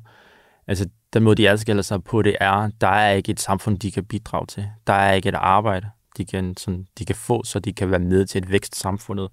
Altså, 0.68 0.90
den 1.14 1.24
måde, 1.24 1.36
de 1.36 1.50
adskiller 1.50 1.84
sig 1.84 2.04
på, 2.04 2.22
det 2.22 2.36
er, 2.42 2.70
der 2.82 2.88
er 2.88 3.12
ikke 3.12 3.32
et 3.32 3.40
samfund, 3.40 3.80
de 3.80 3.92
kan 3.92 4.06
bidrage 4.06 4.46
til. 4.46 4.68
Der 4.88 4.94
er 4.94 5.14
ikke 5.14 5.30
et 5.30 5.36
arbejde, 5.36 5.90
de 6.18 6.26
kan, 6.26 6.58
sådan, 6.58 6.88
de 7.00 7.06
kan 7.06 7.16
få, 7.16 7.44
så 7.44 7.60
de 7.60 7.74
kan 7.74 7.92
være 7.92 8.00
med 8.00 8.26
til 8.26 8.44
et 8.44 8.52
vækstsamfundet. 8.52 9.30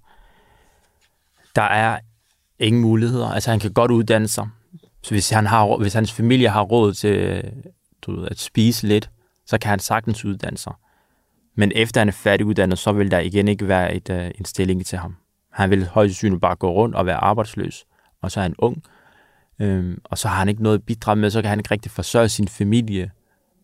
Der 1.55 1.61
er 1.61 1.99
ingen 2.59 2.81
muligheder. 2.81 3.27
Altså, 3.27 3.49
han 3.49 3.59
kan 3.59 3.73
godt 3.73 3.91
uddanne 3.91 4.27
sig. 4.27 4.47
Så 5.01 5.09
hvis, 5.09 5.29
han 5.29 5.45
har, 5.45 5.77
hvis 5.77 5.93
hans 5.93 6.11
familie 6.11 6.49
har 6.49 6.61
råd 6.61 6.93
til 6.93 7.43
du 8.01 8.19
ved, 8.19 8.27
at 8.31 8.39
spise 8.39 8.87
lidt, 8.87 9.09
så 9.45 9.57
kan 9.57 9.69
han 9.69 9.79
sagtens 9.79 10.25
uddanne 10.25 10.57
sig. 10.57 10.73
Men 11.55 11.71
efter 11.75 12.01
han 12.01 12.07
er 12.07 12.11
færdiguddannet, 12.11 12.79
så 12.79 12.91
vil 12.91 13.11
der 13.11 13.19
igen 13.19 13.47
ikke 13.47 13.67
være 13.67 13.95
et, 13.95 14.09
uh, 14.09 14.39
en 14.39 14.45
stilling 14.45 14.85
til 14.85 14.97
ham. 14.97 15.15
Han 15.53 15.69
vil 15.69 15.87
højst 15.87 16.13
sandsynligt 16.13 16.41
bare 16.41 16.55
gå 16.55 16.71
rundt 16.71 16.95
og 16.95 17.05
være 17.05 17.15
arbejdsløs, 17.15 17.85
og 18.21 18.31
så 18.31 18.39
er 18.39 18.41
han 18.41 18.55
ung, 18.57 18.83
øhm, 19.59 20.01
og 20.03 20.17
så 20.17 20.27
har 20.27 20.35
han 20.35 20.49
ikke 20.49 20.63
noget 20.63 20.77
at 20.77 20.83
bidrage 20.83 21.15
med, 21.15 21.29
så 21.29 21.41
kan 21.41 21.49
han 21.49 21.59
ikke 21.59 21.71
rigtig 21.71 21.91
forsørge 21.91 22.29
sin 22.29 22.47
familie. 22.47 23.11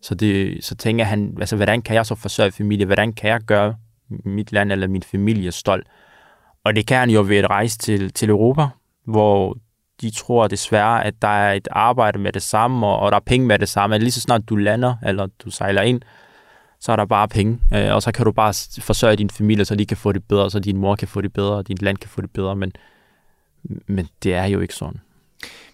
Så, 0.02 0.14
det, 0.14 0.64
så 0.64 0.74
tænker 0.74 1.04
han, 1.04 1.36
altså, 1.40 1.56
hvordan 1.56 1.82
kan 1.82 1.94
jeg 1.94 2.06
så 2.06 2.14
forsørge 2.14 2.52
familie? 2.52 2.86
Hvordan 2.86 3.12
kan 3.12 3.30
jeg 3.30 3.40
gøre 3.40 3.74
mit 4.08 4.52
land 4.52 4.72
eller 4.72 4.88
min 4.88 5.02
familie 5.02 5.52
stolt? 5.52 5.86
Og 6.64 6.76
det 6.76 6.86
kan 6.86 6.98
han 6.98 7.10
jo 7.10 7.24
ved 7.28 7.36
at 7.36 7.50
rejse 7.50 7.78
til, 7.78 8.12
til 8.12 8.30
Europa, 8.30 8.66
hvor 9.04 9.56
de 10.00 10.10
tror 10.10 10.48
desværre, 10.48 11.04
at 11.04 11.14
der 11.22 11.28
er 11.28 11.52
et 11.52 11.68
arbejde 11.70 12.18
med 12.18 12.32
det 12.32 12.42
samme, 12.42 12.86
og, 12.86 12.98
og 12.98 13.10
der 13.10 13.16
er 13.16 13.20
penge 13.26 13.46
med 13.46 13.58
det 13.58 13.68
samme. 13.68 13.98
Lige 13.98 14.10
så 14.10 14.20
snart 14.20 14.48
du 14.48 14.56
lander, 14.56 14.94
eller 15.02 15.26
du 15.44 15.50
sejler 15.50 15.82
ind, 15.82 16.00
så 16.80 16.92
er 16.92 16.96
der 16.96 17.04
bare 17.04 17.28
penge, 17.28 17.58
øh, 17.74 17.94
og 17.94 18.02
så 18.02 18.12
kan 18.12 18.24
du 18.24 18.32
bare 18.32 18.54
forsørge 18.80 19.16
din 19.16 19.30
familie, 19.30 19.64
så 19.64 19.74
de 19.74 19.86
kan 19.86 19.96
få 19.96 20.12
det 20.12 20.24
bedre, 20.24 20.50
så 20.50 20.58
din 20.58 20.76
mor 20.76 20.96
kan 20.96 21.08
få 21.08 21.20
det 21.20 21.32
bedre, 21.32 21.54
og 21.54 21.68
din 21.68 21.78
land 21.80 21.96
kan 21.96 22.10
få 22.10 22.20
det 22.20 22.30
bedre, 22.30 22.56
men, 22.56 22.72
men 23.86 24.08
det 24.22 24.34
er 24.34 24.44
jo 24.44 24.60
ikke 24.60 24.74
sådan. 24.74 25.00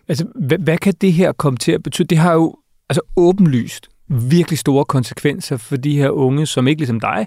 Altså, 0.08 0.26
hvad, 0.34 0.58
hvad 0.58 0.78
kan 0.78 0.94
det 1.00 1.12
her 1.12 1.32
komme 1.32 1.56
til 1.56 1.72
at 1.72 1.82
betyde? 1.82 2.08
Det 2.08 2.18
har 2.18 2.32
jo 2.32 2.56
altså 2.88 3.00
åbenlyst 3.16 3.88
virkelig 4.08 4.58
store 4.58 4.84
konsekvenser 4.84 5.56
for 5.56 5.76
de 5.76 5.96
her 5.96 6.10
unge, 6.10 6.46
som 6.46 6.68
ikke 6.68 6.80
ligesom 6.80 7.00
dig, 7.00 7.26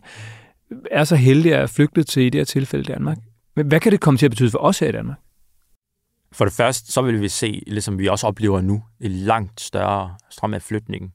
er 0.91 1.03
så 1.03 1.15
heldige 1.15 1.55
at 1.55 1.69
flygte 1.69 2.03
til 2.03 2.23
i 2.23 2.29
det 2.29 2.39
her 2.39 2.45
tilfælde 2.45 2.93
Danmark. 2.93 3.17
Men 3.55 3.67
hvad 3.67 3.79
kan 3.79 3.91
det 3.91 3.99
komme 3.99 4.17
til 4.17 4.25
at 4.25 4.31
betyde 4.31 4.51
for 4.51 4.59
os 4.59 4.79
her 4.79 4.87
i 4.87 4.91
Danmark? 4.91 5.17
For 6.31 6.45
det 6.45 6.53
første, 6.53 6.91
så 6.91 7.01
vil 7.01 7.21
vi 7.21 7.29
se, 7.29 7.63
ligesom 7.67 7.99
vi 7.99 8.07
også 8.07 8.27
oplever 8.27 8.61
nu, 8.61 8.83
en 9.01 9.11
langt 9.11 9.61
større 9.61 10.15
strøm 10.29 10.53
af 10.53 10.61
flygtninge. 10.61 11.11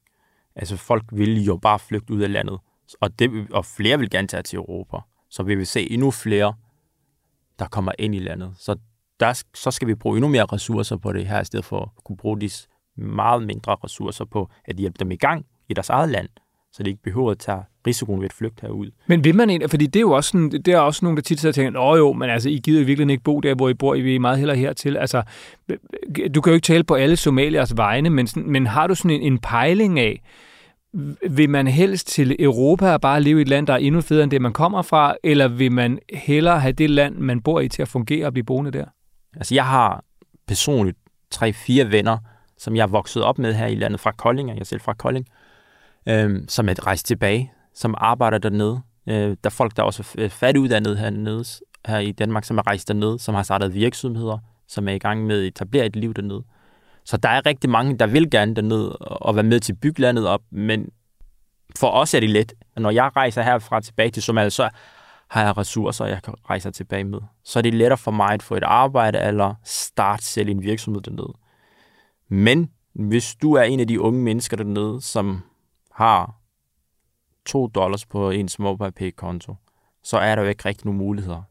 Altså 0.57 0.77
folk 0.77 1.05
vil 1.12 1.45
jo 1.45 1.57
bare 1.57 1.79
flygte 1.79 2.12
ud 2.14 2.21
af 2.21 2.33
landet, 2.33 2.59
og, 3.01 3.19
det, 3.19 3.51
og 3.53 3.64
flere 3.64 3.99
vil 3.99 4.11
gerne 4.11 4.29
tage 4.29 4.43
til 4.43 4.57
Europa. 4.57 4.97
Så 5.31 5.43
vi 5.43 5.55
vil 5.55 5.67
se 5.67 5.90
endnu 5.90 6.11
flere, 6.11 6.55
der 7.59 7.67
kommer 7.67 7.93
ind 7.99 8.14
i 8.14 8.19
landet. 8.19 8.55
Så 8.59 8.77
der, 9.21 9.43
så 9.55 9.71
skal 9.71 9.88
vi 9.88 9.95
bruge 9.95 10.17
endnu 10.17 10.29
mere 10.29 10.45
ressourcer 10.45 10.97
på 10.97 11.12
det 11.12 11.27
her, 11.27 11.40
i 11.40 11.45
stedet 11.45 11.64
for 11.64 11.81
at 11.81 12.05
kunne 12.05 12.17
bruge 12.17 12.40
de 12.40 12.51
meget 12.97 13.43
mindre 13.43 13.77
ressourcer 13.85 14.25
på 14.25 14.51
at 14.64 14.77
hjælpe 14.77 14.97
dem 14.99 15.11
i 15.11 15.17
gang 15.17 15.47
i 15.69 15.75
deres 15.75 15.90
eget 15.90 16.09
land, 16.09 16.29
så 16.73 16.83
de 16.83 16.90
ikke 16.90 17.03
behøver 17.03 17.31
at 17.31 17.38
tage 17.38 17.64
risikoen 17.87 18.20
ved 18.20 18.25
at 18.25 18.33
flygte 18.33 18.61
herud. 18.62 18.90
Men 19.07 19.25
vil 19.25 19.35
man 19.35 19.51
egentlig, 19.51 19.70
fordi 19.70 19.87
det 19.87 19.97
er 19.97 20.01
jo 20.01 20.12
også 20.12 20.31
sådan, 20.31 20.51
det 20.51 20.68
er 20.68 20.79
også 20.79 21.05
nogen, 21.05 21.16
der 21.16 21.23
tit 21.23 21.40
sidder 21.40 21.51
og 21.51 21.55
tænker, 21.55 21.81
åh 21.81 21.99
jo, 21.99 22.12
men 22.12 22.31
altså, 22.31 22.49
I 22.49 22.61
gider 22.64 22.85
virkelig 22.85 23.11
ikke 23.11 23.25
bo 23.25 23.40
der, 23.40 23.55
hvor 23.55 23.68
I 23.68 23.75
bor, 23.75 23.94
I 23.94 24.01
vil 24.01 24.20
meget 24.20 24.38
hellere 24.38 24.57
hertil. 24.57 24.97
Altså, 24.97 25.23
du 26.35 26.40
kan 26.40 26.51
jo 26.51 26.55
ikke 26.55 26.64
tale 26.64 26.85
på 26.85 26.94
alle 26.94 27.16
somaliers 27.16 27.77
vegne, 27.77 28.11
men, 28.11 28.29
men 28.37 28.66
har 28.66 28.87
du 28.87 28.94
sådan 28.94 29.11
en, 29.11 29.33
en 29.33 29.38
pejling 29.38 30.01
af, 30.01 30.23
vil 31.31 31.51
man 31.51 31.66
helst 31.66 32.07
til 32.07 32.37
Europa 32.38 32.92
og 32.92 33.01
bare 33.01 33.23
leve 33.23 33.38
i 33.38 33.42
et 33.42 33.49
land, 33.49 33.66
der 33.66 33.73
er 33.73 33.79
endnu 33.79 34.01
federe 34.01 34.23
end 34.23 34.31
det, 34.31 34.42
man 34.42 34.53
kommer 34.53 34.83
fra, 34.83 35.14
eller 35.25 35.49
vil 35.49 35.73
man 35.73 35.99
hellere 36.12 36.61
have 36.61 36.73
det 36.73 36.90
land, 36.90 37.16
man 37.16 37.40
bor 37.40 37.61
i, 37.61 37.68
til 37.68 37.83
at 37.83 37.88
fungere 37.88 38.27
og 38.27 38.33
blive 38.33 38.44
boende 38.44 38.70
der? 38.70 38.85
Altså, 39.37 39.55
jeg 39.55 39.66
har 39.66 40.05
personligt 40.47 40.99
tre-fire 41.31 41.90
venner, 41.90 42.18
som 42.59 42.77
jeg 42.77 42.83
er 42.83 42.87
vokset 42.87 43.23
op 43.23 43.38
med 43.38 43.55
her 43.55 43.66
i 43.66 43.75
landet 43.75 44.01
fra 44.01 44.12
Kolding, 44.12 44.49
og 44.51 44.55
jeg 44.55 44.61
er 44.61 44.64
selv 44.64 44.81
fra 44.81 44.94
Kolding, 44.94 45.27
øh, 46.09 46.40
som 46.49 46.68
er 46.68 46.87
rejst 46.87 47.07
tilbage, 47.07 47.53
som 47.75 47.95
arbejder 47.99 48.39
dernede. 48.39 48.81
Øh, 49.07 49.15
der 49.15 49.37
er 49.45 49.51
folk, 49.51 49.77
der 49.77 49.83
også 49.83 50.15
er 50.19 50.29
færdiguddannet 50.29 50.99
hernede, 50.99 51.45
her 51.87 51.99
i 51.99 52.13
Danmark, 52.13 52.45
som 52.45 52.59
er 52.59 52.67
rejst 52.67 52.89
dernede, 52.89 53.19
som 53.19 53.35
har 53.35 53.43
startet 53.43 53.75
virksomheder, 53.75 54.39
som 54.69 54.89
er 54.89 54.93
i 54.93 54.99
gang 54.99 55.27
med 55.27 55.41
at 55.41 55.47
etablere 55.47 55.87
et 55.87 55.97
liv 55.97 56.15
dernede. 56.15 56.45
Så 57.05 57.17
der 57.17 57.29
er 57.29 57.47
rigtig 57.47 57.71
mange, 57.71 57.99
der 57.99 58.07
vil 58.07 58.31
gerne 58.31 58.55
dernede 58.55 58.97
og 58.97 59.37
være 59.37 59.43
med 59.43 59.61
til 59.61 59.73
at 59.73 59.81
bygge 59.81 60.01
landet 60.01 60.27
op, 60.27 60.43
men 60.51 60.89
for 61.77 61.91
os 61.91 62.15
er 62.15 62.21
det 62.21 62.31
let. 62.31 62.53
Når 62.77 62.91
jeg 62.91 63.11
rejser 63.17 63.43
herfra 63.43 63.81
tilbage 63.81 64.11
til 64.11 64.23
Somalia, 64.23 64.51
så 64.51 64.69
har 65.29 65.45
jeg 65.45 65.59
ressourcer, 65.59 66.05
jeg 66.05 66.23
kan 66.23 66.35
rejse 66.51 66.71
tilbage 66.71 67.05
med. 67.05 67.19
Så 67.45 67.59
er 67.59 67.63
det 67.63 67.75
lettere 67.75 67.99
for 67.99 68.11
mig 68.11 68.31
at 68.31 68.43
få 68.43 68.55
et 68.55 68.63
arbejde 68.63 69.19
eller 69.19 69.55
starte 69.65 70.25
selv 70.25 70.49
en 70.49 70.63
virksomhed 70.63 71.03
dernede. 71.03 71.33
Men 72.29 72.71
hvis 72.95 73.35
du 73.43 73.53
er 73.53 73.63
en 73.63 73.81
af 73.81 73.87
de 73.87 74.01
unge 74.01 74.21
mennesker 74.21 74.57
dernede, 74.57 75.01
som 75.01 75.43
har 75.93 76.35
2 77.47 77.67
dollars 77.67 78.07
på 78.07 78.31
ens 78.31 78.59
MobilePay-konto, 78.59 79.55
så 80.03 80.19
er 80.19 80.35
der 80.35 80.43
jo 80.43 80.49
ikke 80.49 80.65
rigtig 80.65 80.87
nogen 80.87 80.99
muligheder. 80.99 81.43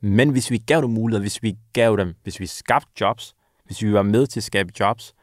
Men 0.00 0.30
hvis 0.30 0.50
vi 0.50 0.58
gav 0.58 0.80
dem 0.80 0.90
muligheder, 0.90 1.22
hvis 1.22 1.42
vi 1.42 1.56
gav 1.72 1.96
dem, 1.96 2.14
hvis 2.22 2.40
vi 2.40 2.46
skabte 2.46 2.90
jobs, 3.00 3.34
hvis 3.64 3.82
vi 3.82 3.92
var 3.92 4.02
med 4.02 4.26
til 4.26 4.40
at 4.40 4.44
skabe 4.44 4.72
jobs, 4.80 5.14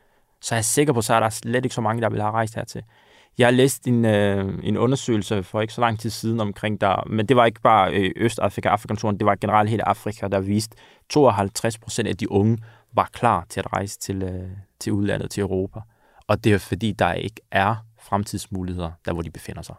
så 0.42 0.56
er 0.56 0.58
jeg 0.58 0.66
sikker 0.66 0.94
på, 0.94 1.02
så 1.02 1.14
er 1.14 1.20
der 1.20 1.30
slet 1.30 1.66
ikke 1.66 1.76
så 1.76 1.82
mange, 1.82 2.02
der 2.02 2.10
vil 2.10 2.22
have 2.22 2.32
rejst 2.32 2.56
hertil. 2.56 2.84
Jeg 3.38 3.48
har 3.48 3.52
læst 3.52 3.88
en, 3.88 4.06
øh, 4.06 4.60
en 4.64 4.78
undersøgelse 4.78 5.44
for 5.44 5.62
ikke 5.62 5.74
så 5.74 5.82
lang 5.82 6.00
tid 6.00 6.10
siden 6.10 6.40
omkring 6.40 6.82
der, 6.82 7.04
men 7.08 7.26
det 7.26 7.38
var 7.38 7.46
ikke 7.46 7.62
bare 7.62 7.94
øh, 7.94 8.12
Østafrika, 8.16 8.70
Afrikanturen, 8.70 9.18
det 9.18 9.26
var 9.26 9.36
generelt 9.36 9.70
hele 9.70 9.88
Afrika, 9.88 10.28
der 10.28 10.40
viste 10.40 10.78
52 11.10 11.78
procent 11.78 12.08
af 12.08 12.18
de 12.18 12.32
unge 12.32 12.58
var 12.94 13.10
klar 13.14 13.46
til 13.50 13.60
at 13.60 13.74
rejse 13.74 14.00
til, 14.00 14.24
øh, 14.24 14.50
til 14.80 14.94
udlandet, 14.94 15.32
til 15.32 15.42
Europa. 15.42 15.80
Og 16.28 16.44
det 16.44 16.54
er 16.54 16.58
fordi, 16.58 16.92
der 16.92 17.14
ikke 17.14 17.42
er 17.52 17.76
fremtidsmuligheder, 18.02 18.92
der 19.06 19.14
hvor 19.14 19.22
de 19.22 19.32
befinder 19.32 19.62
sig. 19.62 19.76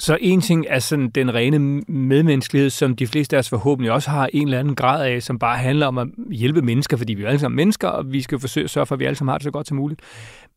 Så 0.00 0.18
en 0.20 0.40
ting 0.40 0.66
er 0.68 0.78
sådan 0.78 1.10
den 1.10 1.34
rene 1.34 1.58
medmenneskelighed, 1.88 2.70
som 2.70 2.96
de 2.96 3.06
fleste 3.06 3.36
af 3.36 3.38
os 3.38 3.48
forhåbentlig 3.48 3.92
også 3.92 4.10
har 4.10 4.28
en 4.32 4.48
eller 4.48 4.58
anden 4.58 4.74
grad 4.74 5.06
af, 5.06 5.22
som 5.22 5.38
bare 5.38 5.58
handler 5.58 5.86
om 5.86 5.98
at 5.98 6.08
hjælpe 6.30 6.62
mennesker, 6.62 6.96
fordi 6.96 7.14
vi 7.14 7.22
er 7.22 7.28
alle 7.28 7.40
sammen 7.40 7.56
mennesker, 7.56 7.88
og 7.88 8.12
vi 8.12 8.22
skal 8.22 8.38
forsøge 8.38 8.64
at 8.64 8.70
sørge 8.70 8.86
for, 8.86 8.94
at 8.94 8.98
vi 8.98 9.04
alle 9.04 9.16
sammen 9.16 9.32
har 9.32 9.38
det 9.38 9.44
så 9.44 9.50
godt 9.50 9.68
som 9.68 9.76
muligt. 9.76 10.00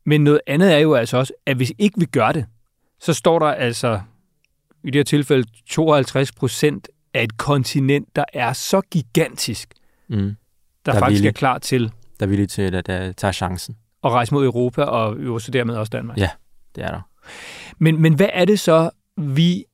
Men 0.06 0.23
noget 0.23 0.41
andet 0.47 0.73
er 0.73 0.77
jo 0.77 0.93
altså 0.93 1.17
også, 1.17 1.34
at 1.45 1.58
hvis 1.58 1.73
ikke 1.77 1.99
vi 1.99 2.06
gør 2.06 2.32
det, 2.32 2.45
så 2.99 3.13
står 3.13 3.39
der 3.39 3.45
altså 3.45 4.01
i 4.84 4.88
det 4.88 4.95
her 4.95 5.04
tilfælde 5.04 5.47
52 5.69 6.32
procent 6.32 6.88
af 7.13 7.23
et 7.23 7.38
kontinent, 7.38 8.15
der 8.15 8.25
er 8.34 8.54
så 8.54 8.82
gigantisk, 8.82 9.73
mm. 10.10 10.17
der, 10.86 10.91
der 10.91 10.99
faktisk 10.99 11.19
villig, 11.19 11.27
er 11.27 11.34
klar 11.34 11.58
til 11.58 11.91
der 12.19 12.25
er 12.25 12.30
villig 12.30 12.49
til 12.49 12.75
at, 12.75 12.89
at 12.89 13.15
tage 13.15 13.34
chancen. 13.34 13.75
Og 14.01 14.12
rejse 14.12 14.34
mod 14.34 14.45
Europa, 14.45 14.84
og 14.84 15.25
jo 15.25 15.39
så 15.39 15.51
dermed 15.51 15.75
også 15.75 15.89
Danmark. 15.89 16.17
Ja, 16.17 16.30
det 16.75 16.84
er 16.84 16.91
der. 16.91 17.01
Men, 17.77 18.01
men 18.01 18.13
hvad 18.13 18.30
er 18.34 18.45
det 18.45 18.60
så, 18.60 18.89
vi 19.17 19.65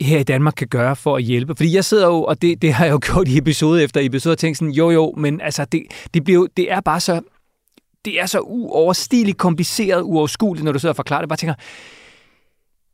her 0.00 0.18
i 0.18 0.22
Danmark 0.22 0.54
kan 0.56 0.68
gøre 0.68 0.96
for 0.96 1.16
at 1.16 1.22
hjælpe? 1.22 1.54
Fordi 1.54 1.74
jeg 1.74 1.84
sidder 1.84 2.06
jo, 2.06 2.22
og 2.22 2.42
det, 2.42 2.62
det 2.62 2.72
har 2.72 2.84
jeg 2.84 2.92
jo 2.92 3.00
gjort 3.12 3.28
i 3.28 3.38
episode 3.38 3.84
efter 3.84 4.00
episode, 4.00 4.32
og 4.32 4.38
tænkt 4.38 4.58
sådan, 4.58 4.72
jo 4.72 4.90
jo, 4.90 5.14
men 5.16 5.40
altså, 5.40 5.64
det, 5.64 5.82
det, 6.14 6.24
bliver, 6.24 6.46
det 6.56 6.72
er 6.72 6.80
bare 6.80 7.00
så 7.00 7.22
det 8.06 8.20
er 8.20 8.26
så 8.26 8.40
uoverstigeligt 8.40 9.38
kompliceret, 9.38 10.02
uoverskueligt, 10.02 10.64
når 10.64 10.72
du 10.72 10.78
sidder 10.78 10.92
og 10.92 10.96
forklarer 10.96 11.22
det. 11.22 11.28
Bare 11.28 11.36
tænker, 11.36 11.54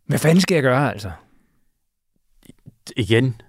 hvad 0.07 0.19
fanden 0.19 0.41
skal 0.41 0.55
jeg 0.55 0.62
gøre, 0.62 0.93
altså? 0.93 1.11
Igen, 2.97 3.41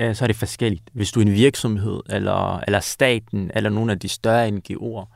øh, 0.00 0.14
så 0.14 0.24
er 0.24 0.26
det 0.26 0.36
forskelligt. 0.36 0.90
Hvis 0.92 1.12
du 1.12 1.20
er 1.20 1.24
en 1.24 1.32
virksomhed, 1.32 2.00
eller, 2.10 2.58
eller 2.58 2.80
staten, 2.80 3.50
eller 3.54 3.70
nogle 3.70 3.92
af 3.92 3.98
de 3.98 4.08
større 4.08 4.48
NGO'er, 4.48 5.06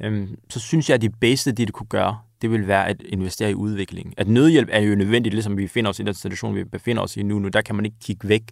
øhm, 0.00 0.36
så 0.50 0.60
synes 0.60 0.88
jeg, 0.88 0.94
at 0.94 1.02
det 1.02 1.20
bedste, 1.20 1.52
det 1.52 1.68
du 1.68 1.72
kunne 1.72 1.86
gøre, 1.86 2.18
det 2.42 2.50
vil 2.50 2.66
være 2.66 2.88
at 2.88 3.02
investere 3.02 3.50
i 3.50 3.54
udvikling. 3.54 4.14
At 4.16 4.28
nødhjælp 4.28 4.68
er 4.72 4.80
jo 4.80 4.94
nødvendigt, 4.94 5.34
ligesom 5.34 5.56
vi 5.56 5.62
befinder 5.62 5.90
os 5.90 6.00
i 6.00 6.02
den 6.02 6.14
situation, 6.14 6.54
vi 6.54 6.64
befinder 6.64 7.02
os 7.02 7.16
i 7.16 7.22
nu. 7.22 7.38
Nu 7.38 7.48
der 7.48 7.62
kan 7.62 7.74
man 7.74 7.84
ikke 7.84 7.96
kigge 8.00 8.28
væk. 8.28 8.42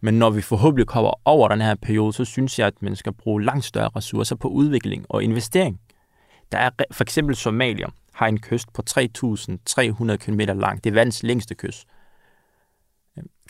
Men 0.00 0.18
når 0.18 0.30
vi 0.30 0.40
forhåbentlig 0.40 0.86
kommer 0.86 1.20
over 1.24 1.48
den 1.48 1.60
her 1.60 1.74
periode, 1.74 2.12
så 2.12 2.24
synes 2.24 2.58
jeg, 2.58 2.66
at 2.66 2.82
man 2.82 2.96
skal 2.96 3.12
bruge 3.12 3.44
langt 3.44 3.64
større 3.64 3.90
ressourcer 3.96 4.36
på 4.36 4.48
udvikling 4.48 5.06
og 5.08 5.22
investering. 5.22 5.80
Der 6.52 6.58
er 6.58 6.70
for 6.90 7.04
eksempel 7.04 7.36
Somalia 7.36 7.86
har 8.12 8.26
en 8.26 8.40
kyst 8.40 8.72
på 8.72 8.82
3.300 8.90 10.16
km 10.16 10.40
lang. 10.40 10.84
Det 10.84 10.90
er 10.90 10.94
verdens 10.94 11.22
længste 11.22 11.54
kyst. 11.54 11.86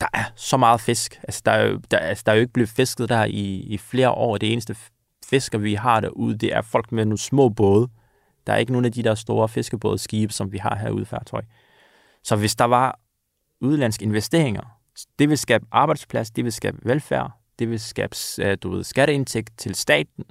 Der 0.01 0.07
er 0.13 0.25
så 0.37 0.57
meget 0.57 0.81
fisk. 0.81 1.21
Altså, 1.23 1.43
der, 1.45 1.53
er 1.53 1.67
jo, 1.67 1.81
der, 1.91 1.99
altså, 1.99 2.23
der 2.27 2.33
er 2.33 2.37
jo 2.37 2.41
ikke 2.41 2.53
blevet 2.53 2.69
fisket 2.69 3.09
der 3.09 3.25
i, 3.25 3.57
i 3.57 3.79
flere 3.79 4.11
år. 4.11 4.39
Det 4.39 4.53
eneste 4.53 4.77
fisker, 5.27 5.59
vi 5.59 5.75
har 5.75 6.01
derude, 6.01 6.39
det 6.39 6.55
er 6.55 6.63
folk 6.63 6.93
med 6.93 7.05
nogle 7.05 7.19
små 7.19 7.49
både. 7.49 7.89
Der 8.47 8.53
er 8.53 8.57
ikke 8.57 8.73
nogen 8.73 8.85
af 8.85 8.93
de 8.93 9.03
der 9.03 9.15
store 9.15 9.49
fiskebådskibe, 9.49 10.33
som 10.33 10.53
vi 10.53 10.59
har 10.59 10.77
herude 10.77 11.03
i 11.03 11.05
Færtøj. 11.05 11.43
Så 12.23 12.37
hvis 12.37 12.57
der 12.57 12.65
var 12.65 13.01
udenlandske 13.61 14.05
investeringer, 14.05 14.81
det 15.19 15.29
vil 15.29 15.39
skabe 15.39 15.67
arbejdsplads, 15.71 16.31
det 16.31 16.45
vil 16.45 16.53
skabe 16.53 16.79
velfærd, 16.83 17.31
det 17.59 17.71
vil 17.71 17.81
skabe 17.81 18.17
øh, 18.41 18.57
du 18.63 18.71
ved, 18.71 18.85
skatteindtægt 18.85 19.59
til 19.59 19.75
staten, 19.75 20.25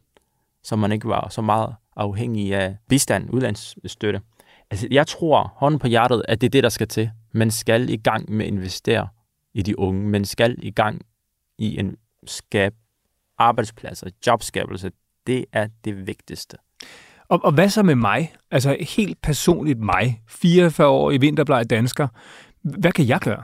så 0.63 0.75
man 0.75 0.91
ikke 0.91 1.07
var 1.07 1.29
så 1.29 1.41
meget 1.41 1.75
afhængig 1.95 2.55
af 2.55 2.77
bistand, 2.89 3.33
udlandsstøtte. 3.33 4.21
Altså, 4.71 4.87
jeg 4.91 5.07
tror, 5.07 5.53
hånden 5.55 5.79
på 5.79 5.87
hjertet, 5.87 6.23
at 6.27 6.41
det 6.41 6.47
er 6.47 6.51
det, 6.51 6.63
der 6.63 6.69
skal 6.69 6.87
til. 6.87 7.11
Man 7.31 7.51
skal 7.51 7.89
i 7.89 7.97
gang 7.97 8.31
med 8.31 8.45
at 8.45 8.51
investere 8.51 9.07
i 9.53 9.61
de 9.61 9.79
unge. 9.79 10.09
Man 10.09 10.25
skal 10.25 10.55
i 10.57 10.71
gang 10.71 11.01
i 11.57 11.79
en 11.79 11.97
skab 12.27 12.73
arbejdspladser, 13.37 14.09
jobskabelse. 14.27 14.91
Det 15.27 15.45
er 15.53 15.67
det 15.85 16.07
vigtigste. 16.07 16.57
Og, 17.29 17.39
og 17.43 17.51
hvad 17.51 17.69
så 17.69 17.83
med 17.83 17.95
mig? 17.95 18.33
Altså 18.51 18.77
helt 18.97 19.21
personligt 19.23 19.79
mig, 19.79 20.21
44 20.27 20.87
år 20.87 21.11
i 21.11 21.17
vinterbleget 21.17 21.69
dansker. 21.69 22.07
Hvad 22.63 22.91
kan 22.91 23.07
jeg 23.07 23.19
gøre? 23.19 23.43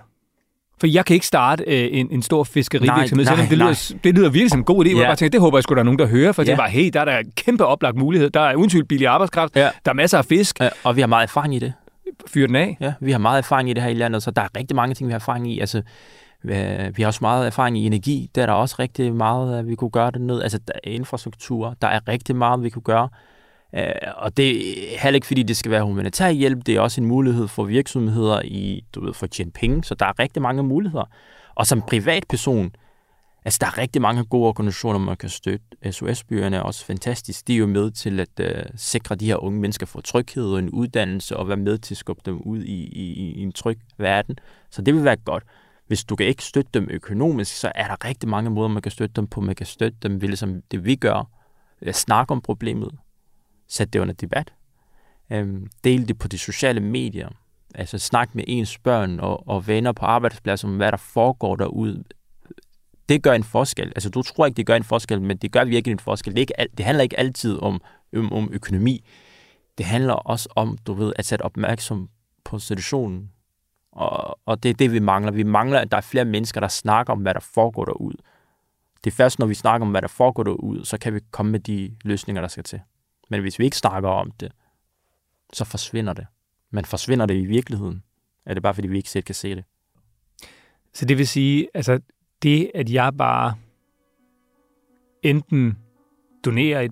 For 0.79 0.87
jeg 0.87 1.05
kan 1.05 1.13
ikke 1.13 1.27
starte 1.27 1.63
øh, 1.67 1.89
en, 1.91 2.07
en 2.11 2.21
stor 2.21 2.43
fiskerivirksomhed, 2.43 3.25
nej, 3.25 3.35
nej, 3.35 3.45
det, 3.49 3.57
lyder, 3.57 3.93
det 4.03 4.15
lyder 4.15 4.29
virkelig 4.29 4.49
som 4.49 4.59
en 4.59 4.63
god 4.63 4.85
idé. 4.85 4.89
Ja. 4.89 4.97
Jeg 4.97 5.05
bare 5.05 5.15
tænker, 5.15 5.31
det 5.31 5.39
håber 5.39 5.57
jeg 5.57 5.63
sgu, 5.63 5.73
der 5.73 5.79
er 5.79 5.83
nogen, 5.83 5.99
der 5.99 6.07
hører, 6.07 6.31
for 6.31 6.43
ja. 6.43 6.49
det 6.49 6.57
var, 6.57 6.67
hey, 6.67 6.89
der 6.93 7.01
er 7.01 7.05
der 7.05 7.21
kæmpe 7.35 7.65
oplagt 7.65 7.97
mulighed. 7.97 8.29
Der 8.29 8.39
er 8.39 8.55
uden 8.55 8.85
billig 8.85 9.07
arbejdskraft, 9.07 9.55
ja. 9.55 9.69
der 9.85 9.91
er 9.91 9.93
masser 9.93 10.17
af 10.17 10.25
fisk. 10.25 10.59
Ja, 10.59 10.69
og 10.83 10.95
vi 10.95 11.01
har 11.01 11.07
meget 11.07 11.23
erfaring 11.23 11.55
i 11.55 11.59
det. 11.59 11.73
Fyr 12.27 12.47
den 12.47 12.55
af. 12.55 12.77
Ja, 12.79 12.93
vi 13.01 13.11
har 13.11 13.19
meget 13.19 13.37
erfaring 13.37 13.69
i 13.69 13.73
det 13.73 13.83
her 13.83 13.89
i 13.89 13.93
landet, 13.93 14.23
så 14.23 14.31
der 14.31 14.41
er 14.41 14.47
rigtig 14.57 14.75
mange 14.75 14.95
ting, 14.95 15.07
vi 15.07 15.11
har 15.11 15.19
erfaring 15.19 15.51
i. 15.51 15.59
Altså, 15.59 15.81
vi 16.43 17.01
har 17.01 17.07
også 17.07 17.19
meget 17.21 17.47
erfaring 17.47 17.77
i 17.77 17.85
energi. 17.85 18.29
Der 18.35 18.41
er 18.41 18.45
der 18.45 18.53
også 18.53 18.75
rigtig 18.79 19.13
meget, 19.13 19.67
vi 19.67 19.75
kunne 19.75 19.91
gøre 19.91 20.11
det 20.11 20.21
ned. 20.21 20.41
Altså, 20.41 20.57
der 20.67 20.73
er 20.83 20.89
infrastruktur. 20.91 21.75
Der 21.81 21.87
er 21.87 21.99
rigtig 22.07 22.35
meget, 22.35 22.63
vi 22.63 22.69
kunne 22.69 22.83
gøre. 22.83 23.09
Øh, 23.75 23.91
og 24.15 24.37
det 24.37 24.49
er 24.93 24.99
heller 24.99 25.15
ikke, 25.15 25.27
fordi 25.27 25.43
det 25.43 25.57
skal 25.57 25.71
være 25.71 25.83
humanitær 25.83 26.29
hjælp, 26.29 26.65
det 26.65 26.75
er 26.75 26.79
også 26.81 27.01
en 27.01 27.07
mulighed 27.07 27.47
for 27.47 27.63
virksomheder 27.63 28.41
i, 28.41 28.83
du 28.95 29.05
ved, 29.05 29.13
for 29.13 29.23
at 29.23 29.31
tjene 29.31 29.51
penge, 29.51 29.83
så 29.83 29.95
der 29.95 30.05
er 30.05 30.19
rigtig 30.19 30.41
mange 30.41 30.63
muligheder. 30.63 31.05
Og 31.55 31.67
som 31.67 31.81
privatperson, 31.81 32.71
altså 33.45 33.57
der 33.61 33.67
er 33.67 33.77
rigtig 33.77 34.01
mange 34.01 34.25
gode 34.25 34.47
organisationer, 34.47 34.99
man 34.99 35.17
kan 35.17 35.29
støtte. 35.29 35.91
SOS-byerne 35.91 36.57
er 36.57 36.61
også 36.61 36.85
fantastisk. 36.85 37.47
De 37.47 37.53
er 37.53 37.57
jo 37.57 37.67
med 37.67 37.91
til 37.91 38.19
at 38.19 38.39
uh, 38.39 38.71
sikre 38.75 39.15
de 39.15 39.25
her 39.25 39.43
unge 39.43 39.59
mennesker 39.59 39.85
for 39.85 40.01
tryghed 40.01 40.45
og 40.45 40.59
en 40.59 40.69
uddannelse, 40.69 41.37
og 41.37 41.47
være 41.47 41.57
med 41.57 41.77
til 41.77 41.93
at 41.93 41.97
skubbe 41.97 42.21
dem 42.25 42.41
ud 42.41 42.63
i, 42.63 42.83
i, 42.83 43.31
i 43.31 43.41
en 43.41 43.51
tryg 43.51 43.79
verden. 43.97 44.35
Så 44.69 44.81
det 44.81 44.93
vil 44.93 45.03
være 45.03 45.15
godt. 45.15 45.43
Hvis 45.87 46.03
du 46.03 46.15
kan 46.15 46.25
ikke 46.25 46.43
støtte 46.43 46.69
dem 46.73 46.87
økonomisk, 46.91 47.55
så 47.55 47.71
er 47.75 47.87
der 47.87 48.05
rigtig 48.05 48.29
mange 48.29 48.49
måder, 48.49 48.67
man 48.67 48.81
kan 48.81 48.91
støtte 48.91 49.13
dem 49.15 49.27
på. 49.27 49.41
Man 49.41 49.55
kan 49.55 49.65
støtte 49.65 49.97
dem 50.03 50.21
ved 50.21 50.27
ligesom 50.27 50.61
det, 50.71 50.85
vi 50.85 50.95
gør. 50.95 51.29
Snakke 51.91 52.31
om 52.31 52.41
problemet, 52.41 52.91
sætte 53.71 53.91
det 53.91 53.99
under 53.99 54.13
debat. 54.13 54.53
Øhm, 55.31 55.67
del 55.83 56.07
det 56.07 56.19
på 56.19 56.27
de 56.27 56.37
sociale 56.37 56.79
medier. 56.79 57.29
Altså 57.75 57.97
snak 57.97 58.35
med 58.35 58.43
ens 58.47 58.77
børn 58.77 59.19
og, 59.19 59.47
og 59.47 59.67
venner 59.67 59.91
på 59.91 60.05
arbejdspladsen 60.05 60.69
om, 60.69 60.77
hvad 60.77 60.91
der 60.91 60.97
foregår 60.97 61.55
derude. 61.55 62.03
Det 63.09 63.23
gør 63.23 63.33
en 63.33 63.43
forskel. 63.43 63.87
Altså 63.87 64.09
du 64.09 64.21
tror 64.21 64.45
ikke, 64.45 64.57
det 64.57 64.65
gør 64.65 64.75
en 64.75 64.83
forskel, 64.83 65.21
men 65.21 65.37
det 65.37 65.51
gør 65.51 65.63
virkelig 65.63 65.91
en 65.91 65.99
forskel. 65.99 66.33
Det, 66.33 66.39
er 66.39 66.41
ikke, 66.41 66.75
det 66.77 66.85
handler 66.85 67.03
ikke 67.03 67.19
altid 67.19 67.59
om, 67.59 67.81
om, 68.15 68.33
om 68.33 68.49
økonomi. 68.53 69.03
Det 69.77 69.85
handler 69.85 70.13
også 70.13 70.49
om, 70.55 70.77
du 70.87 70.93
ved, 70.93 71.13
at 71.15 71.25
sætte 71.25 71.43
opmærksom 71.43 72.09
på 72.43 72.59
situationen. 72.59 73.31
Og, 73.91 74.39
og 74.45 74.63
det 74.63 74.69
er 74.69 74.73
det, 74.73 74.91
vi 74.91 74.99
mangler. 74.99 75.31
Vi 75.31 75.43
mangler, 75.43 75.79
at 75.79 75.91
der 75.91 75.97
er 75.97 76.01
flere 76.01 76.25
mennesker, 76.25 76.59
der 76.59 76.67
snakker 76.67 77.13
om, 77.13 77.19
hvad 77.19 77.33
der 77.33 77.39
foregår 77.39 77.85
derude. 77.85 78.17
Det 79.03 79.11
er 79.11 79.15
først, 79.15 79.39
når 79.39 79.45
vi 79.45 79.53
snakker 79.53 79.85
om, 79.85 79.91
hvad 79.91 80.01
der 80.01 80.07
foregår 80.07 80.43
derude, 80.43 80.85
så 80.85 80.97
kan 80.97 81.13
vi 81.13 81.19
komme 81.31 81.51
med 81.51 81.59
de 81.59 81.95
løsninger, 82.03 82.41
der 82.41 82.47
skal 82.47 82.63
til. 82.63 82.81
Men 83.31 83.41
hvis 83.41 83.59
vi 83.59 83.65
ikke 83.65 83.77
snakker 83.77 84.09
om 84.09 84.31
det, 84.31 84.51
så 85.53 85.65
forsvinder 85.65 86.13
det. 86.13 86.25
Men 86.71 86.85
forsvinder 86.85 87.25
det 87.25 87.35
i 87.35 87.45
virkeligheden? 87.45 88.03
Er 88.45 88.53
det 88.53 88.63
bare, 88.63 88.73
fordi 88.73 88.87
vi 88.87 88.97
ikke 88.97 89.09
selv 89.09 89.23
kan 89.23 89.35
se 89.35 89.55
det? 89.55 89.63
Så 90.93 91.05
det 91.05 91.17
vil 91.17 91.27
sige, 91.27 91.67
altså 91.73 91.99
det, 92.43 92.71
at 92.75 92.89
jeg 92.89 93.13
bare 93.17 93.53
enten 95.23 95.77
donerer 96.45 96.81
et 96.81 96.91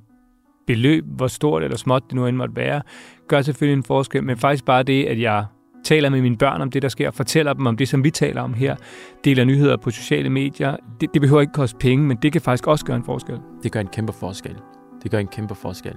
beløb, 0.67 1.05
hvor 1.05 1.27
stort 1.27 1.63
eller 1.63 1.77
småt 1.77 2.03
det 2.03 2.13
nu 2.13 2.27
end 2.27 2.37
måtte 2.37 2.55
være, 2.55 2.81
gør 3.27 3.41
selvfølgelig 3.41 3.77
en 3.77 3.83
forskel, 3.83 4.23
men 4.23 4.37
faktisk 4.37 4.65
bare 4.65 4.83
det, 4.83 5.05
at 5.05 5.21
jeg 5.21 5.45
taler 5.83 6.09
med 6.09 6.21
mine 6.21 6.37
børn 6.37 6.61
om 6.61 6.71
det, 6.71 6.81
der 6.81 6.89
sker, 6.89 7.11
fortæller 7.11 7.53
dem 7.53 7.65
om 7.65 7.77
det, 7.77 7.87
som 7.87 8.03
vi 8.03 8.11
taler 8.11 8.41
om 8.41 8.53
her, 8.53 8.75
deler 9.23 9.45
nyheder 9.45 9.77
på 9.77 9.91
sociale 9.91 10.29
medier. 10.29 10.77
Det, 11.01 11.13
det 11.13 11.21
behøver 11.21 11.41
ikke 11.41 11.53
koste 11.53 11.77
penge, 11.77 12.05
men 12.05 12.17
det 12.17 12.31
kan 12.31 12.41
faktisk 12.41 12.67
også 12.67 12.85
gøre 12.85 12.97
en 12.97 13.03
forskel. 13.03 13.39
Det 13.63 13.71
gør 13.71 13.79
en 13.79 13.87
kæmpe 13.87 14.13
forskel. 14.13 14.55
Det 15.03 15.11
gør 15.11 15.19
en 15.19 15.27
kæmpe 15.27 15.55
forskel. 15.55 15.95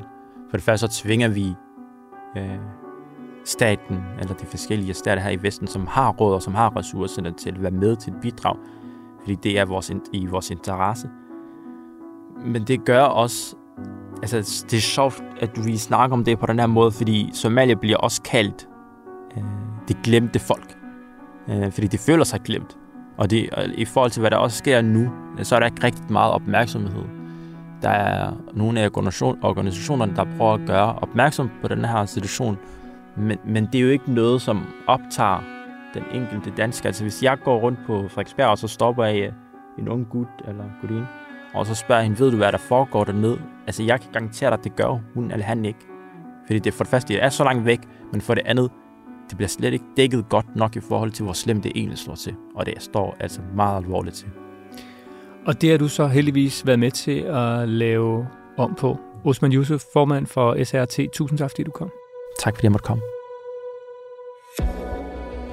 For 0.53 0.57
det 0.57 0.65
første 0.65 0.87
så 0.87 1.03
tvinger 1.03 1.29
vi 1.29 1.55
øh, 2.37 2.59
staten, 3.45 3.99
eller 4.21 4.35
de 4.35 4.47
forskellige 4.47 4.95
stater 4.95 5.23
her 5.23 5.31
i 5.31 5.43
Vesten, 5.43 5.67
som 5.67 5.87
har 5.87 6.11
råd 6.11 6.35
og 6.35 6.43
som 6.43 6.55
har 6.55 6.77
ressourcerne 6.77 7.33
til 7.33 7.51
at 7.51 7.63
være 7.63 7.71
med 7.71 7.97
til 7.97 8.13
et 8.13 8.21
bidrag, 8.21 8.57
fordi 9.21 9.35
det 9.35 9.59
er 9.59 9.65
vores, 9.65 9.93
i 10.13 10.27
vores 10.27 10.51
interesse. 10.51 11.11
Men 12.45 12.65
det 12.65 12.85
gør 12.85 13.03
også, 13.03 13.57
altså 14.23 14.65
det 14.71 14.77
er 14.77 14.81
sjovt, 14.81 15.25
at 15.41 15.67
vi 15.67 15.77
snakker 15.77 16.17
om 16.17 16.25
det 16.25 16.39
på 16.39 16.47
den 16.47 16.59
her 16.59 16.67
måde, 16.67 16.91
fordi 16.91 17.31
Somalia 17.33 17.75
bliver 17.75 17.97
også 17.97 18.23
kaldt 18.23 18.69
øh, 19.37 19.45
det 19.89 19.97
glemte 20.05 20.39
folk. 20.39 20.79
Øh, 21.49 21.73
fordi 21.73 21.87
de 21.87 21.99
føler 21.99 22.25
sig 22.25 22.41
glemt. 22.41 22.79
Og 23.19 23.31
det, 23.31 23.51
i 23.75 23.85
forhold 23.85 24.11
til, 24.11 24.21
hvad 24.21 24.31
der 24.31 24.37
også 24.37 24.59
sker 24.59 24.83
nu, 24.83 25.11
så 25.43 25.55
er 25.55 25.59
der 25.59 25.67
ikke 25.67 25.85
rigtig 25.85 26.13
meget 26.13 26.33
opmærksomhed. 26.33 27.22
Der 27.83 27.89
er 27.89 28.33
nogle 28.53 28.81
af 28.81 28.91
organisationerne, 29.43 30.17
der 30.17 30.27
prøver 30.39 30.55
at 30.55 30.61
gøre 30.67 30.95
opmærksom 30.95 31.51
på 31.63 31.69
den 31.69 31.85
her 31.85 32.05
situation, 32.05 32.59
men, 33.17 33.39
men 33.47 33.67
det 33.67 33.75
er 33.75 33.83
jo 33.83 33.89
ikke 33.89 34.13
noget, 34.13 34.43
som 34.43 34.67
optager 34.87 35.45
den 35.95 36.03
enkelte 36.15 36.53
dansker. 36.57 36.89
Altså 36.89 37.05
hvis 37.05 37.23
jeg 37.23 37.39
går 37.45 37.59
rundt 37.59 37.79
på 37.87 38.09
Frederiksberg, 38.09 38.49
og 38.49 38.59
så 38.59 38.69
stopper 38.69 39.05
jeg 39.05 39.21
øh, 39.21 39.33
en 39.79 39.89
ung 39.89 40.09
gut 40.09 40.29
eller 40.49 40.65
gudinde, 40.81 41.07
og 41.55 41.67
så 41.67 41.75
spørger 41.75 42.03
hende, 42.03 42.19
ved 42.19 42.31
du, 42.31 42.37
hvad 42.37 42.53
der 42.53 42.59
foregår 42.59 43.05
dernede? 43.05 43.39
Altså 43.67 43.83
jeg 43.83 44.01
kan 44.01 44.11
garantere 44.13 44.51
dig, 44.51 44.59
at 44.59 44.65
det 44.65 44.77
gør 44.77 44.99
hun 45.15 45.31
eller 45.31 45.47
han 45.47 45.65
ikke. 45.65 45.79
Fordi 46.47 46.59
det 46.59 46.75
for 46.75 46.85
det 46.85 46.91
første 46.91 47.15
det 47.15 47.23
er 47.23 47.29
så 47.29 47.45
langt 47.45 47.65
væk, 47.65 47.81
men 48.13 48.21
for 48.21 48.35
det 48.35 48.43
andet, 48.47 48.71
det 49.29 49.37
bliver 49.37 49.49
slet 49.49 49.73
ikke 49.73 49.85
dækket 49.97 50.29
godt 50.29 50.57
nok 50.57 50.77
i 50.77 50.81
forhold 50.81 51.11
til, 51.11 51.25
hvor 51.25 51.33
slemt 51.33 51.65
det 51.65 51.73
egentlig 51.75 51.99
står 51.99 52.15
til. 52.15 52.35
Og 52.55 52.67
det 52.67 52.75
står 52.79 53.17
altså 53.21 53.41
meget 53.55 53.77
alvorligt 53.77 54.17
til. 54.17 54.29
Og 55.47 55.63
det 55.63 55.71
har 55.71 55.79
du 55.79 55.89
så 55.89 56.07
heldigvis 56.07 56.67
været 56.67 56.79
med 56.79 56.91
til 56.91 57.21
at 57.21 57.69
lave 57.69 58.27
om 58.57 58.75
på. 58.75 58.99
Osman 59.25 59.53
Yusuf, 59.53 59.83
formand 59.93 60.27
for 60.27 60.65
SRT. 60.65 61.13
Tusind 61.13 61.39
tak, 61.39 61.51
fordi 61.51 61.63
du 61.63 61.71
kom. 61.71 61.91
Tak 62.41 62.55
fordi 62.55 62.65
jeg 62.65 62.73
måtte 62.73 62.85
komme. 62.85 63.03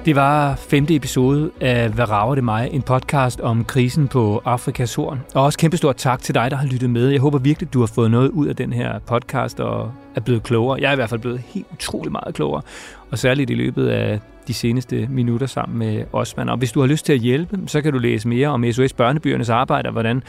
Det 0.04 0.16
var 0.16 0.56
femte 0.56 0.94
episode 0.94 1.50
af 1.60 1.90
Hvad 1.90 2.08
rager 2.08 2.34
det 2.34 2.44
mig? 2.44 2.68
En 2.72 2.82
podcast 2.82 3.40
om 3.40 3.64
krisen 3.64 4.08
på 4.08 4.42
Afrikas 4.44 4.94
Horn. 4.94 5.20
Og 5.34 5.44
også 5.44 5.58
kæmpestort 5.58 5.96
tak 5.96 6.22
til 6.22 6.34
dig, 6.34 6.50
der 6.50 6.56
har 6.56 6.66
lyttet 6.66 6.90
med. 6.90 7.08
Jeg 7.08 7.20
håber 7.20 7.38
virkelig, 7.38 7.72
du 7.72 7.80
har 7.80 7.86
fået 7.86 8.10
noget 8.10 8.28
ud 8.28 8.46
af 8.46 8.56
den 8.56 8.72
her 8.72 8.98
podcast 8.98 9.60
og 9.60 9.92
er 10.14 10.20
blevet 10.20 10.42
klogere. 10.42 10.80
Jeg 10.80 10.88
er 10.88 10.92
i 10.92 10.96
hvert 10.96 11.10
fald 11.10 11.20
blevet 11.20 11.38
helt 11.38 11.66
utrolig 11.72 12.12
meget 12.12 12.34
klogere. 12.34 12.62
Og 13.10 13.18
særligt 13.18 13.50
i 13.50 13.54
løbet 13.54 13.88
af 13.88 14.20
de 14.50 14.54
seneste 14.54 15.06
minutter 15.10 15.46
sammen 15.46 15.78
med 15.78 16.04
Osman. 16.12 16.48
Og 16.48 16.58
hvis 16.58 16.72
du 16.72 16.80
har 16.80 16.86
lyst 16.86 17.06
til 17.06 17.12
at 17.12 17.18
hjælpe, 17.18 17.58
så 17.66 17.82
kan 17.82 17.92
du 17.92 17.98
læse 17.98 18.28
mere 18.28 18.48
om 18.48 18.72
SOS 18.72 18.92
Børnebyernes 18.92 19.48
arbejde, 19.48 19.88
og 19.88 19.92
hvordan 19.92 20.22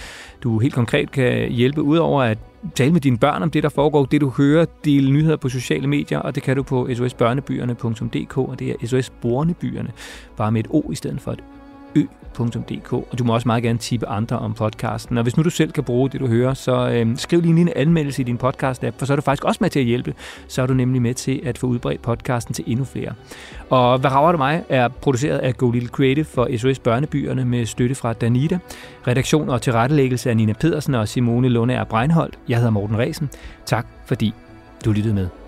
du 0.44 0.60
helt 0.60 0.74
konkret 0.74 1.12
kan 1.12 1.52
hjælpe, 1.52 1.82
udover 1.82 2.24
at 2.24 2.38
tale 2.76 2.92
med 2.92 3.02
dine 3.02 3.18
børn 3.18 3.44
om 3.44 3.52
det, 3.52 3.64
der 3.64 3.70
foregår, 3.70 4.06
det 4.06 4.22
du 4.22 4.30
hører, 4.30 4.66
dele 4.86 5.12
nyheder 5.12 5.38
på 5.38 5.50
sociale 5.50 5.88
medier, 5.88 6.20
og 6.20 6.36
det 6.36 6.44
kan 6.44 6.56
du 6.56 6.64
på 6.64 6.90
sosbørnebyerne.dk, 6.96 8.38
og 8.38 8.60
det 8.60 8.70
er 8.70 8.88
SOS 8.88 9.10
Bornebyerne, 9.10 9.92
bare 10.38 10.52
med 10.52 10.64
et 10.64 10.68
O 10.70 10.92
i 10.92 10.96
stedet 10.96 11.22
for 11.22 11.32
et 11.32 11.44
ø.dk, 11.95 12.93
og 12.93 13.19
du 13.19 13.23
må 13.23 13.34
også 13.34 13.47
meget 13.47 13.63
gerne 13.63 13.80
tippe 13.80 14.08
andre 14.08 14.39
om 14.39 14.54
podcasten. 14.54 15.17
Og 15.17 15.23
hvis 15.23 15.38
nu 15.38 15.43
du 15.43 15.49
selv 15.49 15.71
kan 15.71 15.84
bruge 15.84 16.10
det, 16.10 16.19
du 16.19 16.27
hører, 16.27 16.54
så 16.54 16.89
øh, 16.89 17.17
skriv 17.17 17.41
lige 17.41 17.49
en 17.49 17.56
lille 17.56 17.77
anmeldelse 17.77 18.21
i 18.21 18.25
din 18.25 18.39
podcast-app, 18.43 18.93
for 18.97 19.06
så 19.06 19.13
er 19.13 19.15
du 19.15 19.21
faktisk 19.21 19.43
også 19.43 19.58
med 19.62 19.69
til 19.69 19.80
at 19.80 19.86
hjælpe. 19.86 20.13
Så 20.47 20.62
er 20.62 20.65
du 20.65 20.73
nemlig 20.73 21.01
med 21.01 21.13
til 21.13 21.41
at 21.43 21.58
få 21.58 21.67
udbredt 21.67 22.01
podcasten 22.01 22.54
til 22.54 22.63
endnu 22.67 22.86
flere. 22.86 23.13
Og 23.69 23.99
Hvad 23.99 24.12
rager 24.12 24.32
det 24.32 24.39
mig 24.39 24.63
er 24.69 24.88
produceret 24.88 25.38
af 25.38 25.58
Go 25.58 25.71
Little 25.71 25.89
Creative 25.89 26.25
for 26.25 26.58
SOS 26.58 26.80
Børnebyerne 26.80 27.45
med 27.45 27.65
støtte 27.65 27.95
fra 27.95 28.13
Danita. 28.13 28.60
Redaktion 29.08 29.49
og 29.49 29.62
tilrettelæggelse 29.62 30.30
af 30.30 30.38
Nina 30.38 30.54
Pedersen 30.54 30.95
og 30.95 31.08
Simone 31.08 31.49
Lundager 31.49 31.84
Breinholt. 31.84 32.39
Jeg 32.49 32.58
hedder 32.58 32.71
Morten 32.71 32.97
Resen. 32.97 33.30
Tak 33.65 33.88
fordi 34.06 34.34
du 34.86 34.91
lyttede 34.91 35.13
med. 35.13 35.40